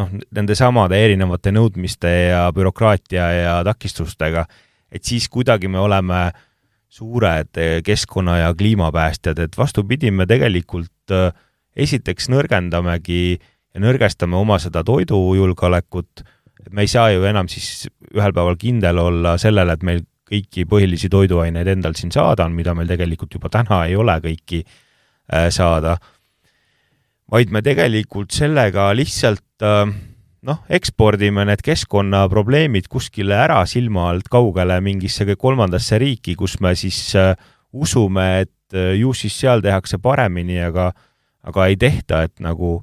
noh, 0.00 0.10
nende 0.34 0.56
samade 0.58 0.98
erinevate 1.00 1.54
nõudmiste 1.54 2.10
ja 2.28 2.44
bürokraatia 2.54 3.30
ja 3.38 3.54
takistustega, 3.66 4.44
et 4.92 5.06
siis 5.06 5.28
kuidagi 5.32 5.70
me 5.72 5.80
oleme 5.80 6.26
suured 6.92 7.58
äh, 7.58 7.80
keskkonna- 7.86 8.40
ja 8.42 8.52
kliimapäästjad, 8.54 9.40
et 9.46 9.58
vastupidi, 9.58 10.10
me 10.10 10.28
tegelikult 10.30 11.14
äh, 11.14 11.30
esiteks 11.74 12.28
nõrgendamegi 12.30 13.38
ja 13.38 13.82
nõrgestame 13.82 14.36
oma 14.38 14.60
seda 14.62 14.84
toidujulgeolekut, 14.86 16.26
et 16.60 16.72
me 16.72 16.84
ei 16.84 16.90
saa 16.90 17.08
ju 17.10 17.24
enam 17.26 17.48
siis 17.50 17.88
ühel 18.14 18.34
päeval 18.36 18.58
kindel 18.60 19.00
olla 19.00 19.38
sellele, 19.40 19.74
et 19.74 19.82
meil 19.86 20.04
kõiki 20.34 20.66
põhilisi 20.68 21.10
toiduaineid 21.12 21.70
endal 21.76 21.96
siin 21.98 22.12
saada 22.14 22.46
on, 22.48 22.56
mida 22.56 22.74
meil 22.74 22.90
tegelikult 22.90 23.38
juba 23.38 23.50
täna 23.52 23.84
ei 23.88 23.96
ole 23.96 24.16
kõiki 24.24 24.64
äh, 24.64 25.48
saada, 25.54 25.96
vaid 27.30 27.54
me 27.54 27.62
tegelikult 27.64 28.34
sellega 28.34 28.90
lihtsalt 28.96 29.64
äh, 29.64 29.86
noh, 30.44 30.60
ekspordime 30.68 31.46
need 31.48 31.64
keskkonnaprobleemid 31.64 32.90
kuskile 32.92 33.38
ära 33.46 33.62
silma 33.70 34.10
alt 34.10 34.28
kaugele 34.32 34.80
mingisse 34.84 35.26
kolmandasse 35.38 35.98
riiki, 36.02 36.36
kus 36.36 36.58
me 36.60 36.74
siis 36.78 37.14
äh, 37.16 37.32
usume, 37.72 38.28
et 38.44 38.50
ju 38.74 39.12
siis 39.14 39.34
seal 39.38 39.60
tehakse 39.62 40.00
paremini, 40.02 40.56
aga 40.64 40.88
aga 41.44 41.66
ei 41.68 41.76
tehta, 41.76 42.22
et 42.24 42.40
nagu 42.42 42.78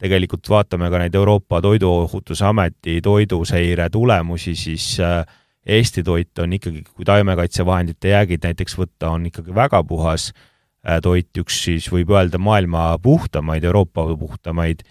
tegelikult 0.00 0.48
vaatame 0.50 0.90
ka 0.92 1.00
neid 1.00 1.14
Euroopa 1.16 1.62
Toiduohutusameti 1.64 3.00
toiduseire 3.04 3.88
tulemusi, 3.92 4.54
siis 4.54 4.98
äh, 5.00 5.22
Eesti 5.66 6.02
toit 6.06 6.38
on 6.38 6.52
ikkagi, 6.54 6.84
kui 6.94 7.06
taimekaitsevahendite 7.06 8.12
jäägid 8.12 8.44
näiteks 8.46 8.76
võtta, 8.78 9.10
on 9.10 9.24
ikkagi 9.26 9.54
väga 9.54 9.80
puhas 9.86 10.28
äh, 10.30 11.00
toit, 11.02 11.32
üks 11.42 11.58
siis 11.64 11.88
võib 11.90 12.12
öelda 12.14 12.38
maailma 12.38 12.92
puhtamaid, 13.02 13.64
Euroopa 13.66 14.04
puhtamaid, 14.18 14.84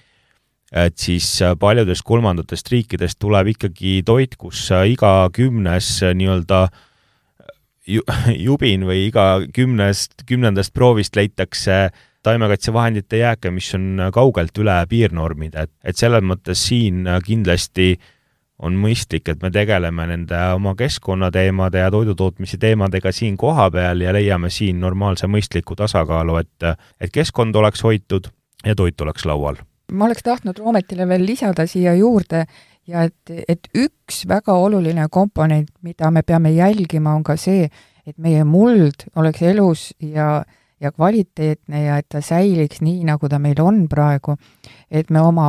et 0.76 0.98
siis 1.00 1.30
äh, 1.42 1.56
paljudest 1.60 2.04
kolmandatest 2.04 2.72
riikidest 2.74 3.20
tuleb 3.24 3.54
ikkagi 3.54 4.02
toit, 4.06 4.36
kus 4.36 4.68
äh, 4.76 4.90
iga 4.92 5.30
kümnes 5.36 5.94
nii-öelda 6.12 6.66
jubin 8.48 8.84
või 8.90 9.06
iga 9.08 9.30
kümnest, 9.56 10.26
kümnendast 10.28 10.74
proovist 10.76 11.16
leitakse 11.16 11.88
taimekaitsevahendite 12.26 13.22
jääke, 13.22 13.52
mis 13.54 13.70
on 13.78 14.10
kaugelt 14.12 14.58
üle 14.60 14.76
piirnormide, 14.90 15.70
et, 15.70 15.72
et 15.86 15.96
selles 15.96 16.26
mõttes 16.26 16.68
siin 16.68 17.06
kindlasti 17.24 17.94
äh, 17.94 18.12
on 18.60 18.76
mõistlik, 18.80 19.28
et 19.30 19.42
me 19.44 19.52
tegeleme 19.52 20.08
nende 20.08 20.40
oma 20.56 20.76
keskkonnateemade 20.80 21.82
ja 21.82 21.92
toidutootmise 21.92 22.58
teemadega 22.58 23.12
siin 23.12 23.38
kohapeal 23.38 24.02
ja 24.02 24.14
leiame 24.16 24.50
siin 24.50 24.80
normaalse 24.80 25.28
mõistliku 25.28 25.76
tasakaalu, 25.76 26.38
et, 26.44 26.70
et 27.02 27.12
keskkond 27.12 27.56
oleks 27.56 27.84
hoitud 27.84 28.32
ja 28.66 28.76
toit 28.76 29.02
oleks 29.02 29.26
laual. 29.26 29.60
ma 29.92 30.06
oleks 30.06 30.24
tahtnud 30.24 30.58
Roometile 30.60 31.08
veel 31.08 31.26
lisada 31.26 31.68
siia 31.68 31.94
juurde 31.94 32.46
ja 32.88 33.04
et, 33.04 33.46
et 33.48 33.68
üks 33.76 34.24
väga 34.28 34.54
oluline 34.54 35.08
komponent, 35.12 35.70
mida 35.82 36.12
me 36.12 36.24
peame 36.24 36.52
jälgima, 36.52 37.14
on 37.16 37.24
ka 37.24 37.36
see, 37.38 37.70
et 38.06 38.18
meie 38.18 38.44
muld 38.44 39.10
oleks 39.16 39.42
elus 39.42 39.94
ja 40.00 40.44
ja 40.82 40.92
kvaliteetne 40.92 41.84
ja 41.84 41.98
et 41.98 42.06
ta 42.12 42.22
säiliks 42.22 42.82
nii, 42.84 43.04
nagu 43.08 43.30
ta 43.32 43.40
meil 43.40 43.60
on 43.64 43.86
praegu, 43.90 44.36
et 44.92 45.10
me 45.10 45.22
oma 45.24 45.48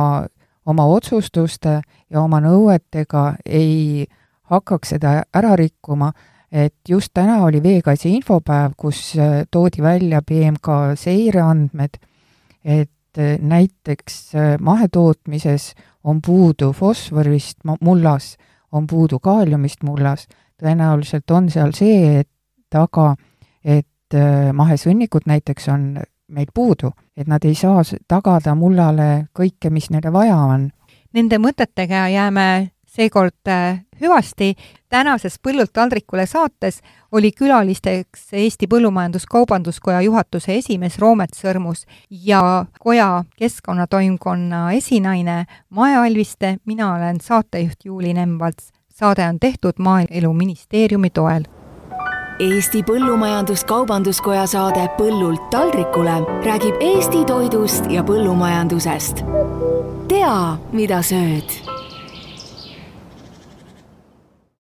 oma 0.67 0.85
otsustuste 0.91 1.81
ja 2.09 2.21
oma 2.21 2.39
nõuetega 2.43 3.37
ei 3.45 4.07
hakkaks 4.51 4.95
seda 4.95 5.21
ära 5.35 5.55
rikkuma, 5.59 6.11
et 6.51 6.75
just 6.89 7.11
täna 7.15 7.41
oli 7.45 7.61
veekaitse 7.63 8.09
infopäev, 8.09 8.75
kus 8.79 9.13
äh, 9.19 9.41
toodi 9.51 9.83
välja 9.83 10.21
BMK 10.21 10.95
seireandmed, 10.99 11.99
et 12.63 13.19
äh, 13.19 13.35
näiteks 13.39 14.35
äh, 14.35 14.55
mahetootmises 14.59 15.73
on 16.03 16.21
puudu 16.21 16.71
fosforist 16.73 17.63
mullas, 17.81 18.35
on 18.71 18.87
puudu 18.87 19.19
kaaliumist 19.19 19.83
mullas, 19.83 20.27
tõenäoliselt 20.59 21.31
on 21.31 21.49
seal 21.51 21.73
see 21.75 22.23
taga, 22.71 23.13
et 23.63 24.15
mahesõnnikud 24.55 25.25
näiteks 25.27 25.67
on 25.67 25.83
meil 26.27 26.47
puudu, 26.53 26.91
et 27.17 27.27
nad 27.27 27.43
ei 27.45 27.55
saa 27.55 27.83
tagada 28.07 28.55
mullale 28.55 29.27
kõike, 29.33 29.69
mis 29.69 29.89
neile 29.89 30.11
vaja 30.13 30.37
on. 30.37 30.69
Nende 31.13 31.39
mõtetega 31.39 32.07
jääme 32.11 32.71
seekord 32.97 33.47
äh, 33.47 33.81
hüvasti. 34.01 34.55
tänases 34.89 35.39
Põllult 35.43 35.73
taldrikule 35.73 36.25
saates 36.25 36.81
oli 37.11 37.31
külalisteks 37.31 38.33
Eesti 38.33 38.67
Põllumajandus-Kaubanduskoja 38.67 40.01
juhatuse 40.01 40.55
esimees 40.57 40.99
Roomet 40.99 41.35
Sõrmus 41.35 41.85
ja 42.09 42.65
koja 42.79 43.23
keskkonnatoimkonna 43.37 44.71
esinaine 44.71 45.45
Mae 45.69 45.97
Alviste, 45.97 46.57
mina 46.65 46.93
olen 46.95 47.21
saatejuht 47.21 47.85
Juuli 47.85 48.13
Nemvalts. 48.13 48.71
saade 48.97 49.27
on 49.29 49.39
tehtud 49.39 49.73
Maaeluministeeriumi 49.79 51.09
toel 51.09 51.43
Eesti 52.39 52.83
Põllumajandus-Kaubanduskoja 52.85 54.43
saade 54.47 54.83
Põllult 54.97 55.47
taldrikule 55.49 56.19
räägib 56.45 56.75
Eesti 56.85 57.23
toidust 57.25 57.89
ja 57.89 58.03
põllumajandusest. 58.05 59.23
tea, 60.07 60.35
mida 60.71 61.01
sööd 61.01 61.76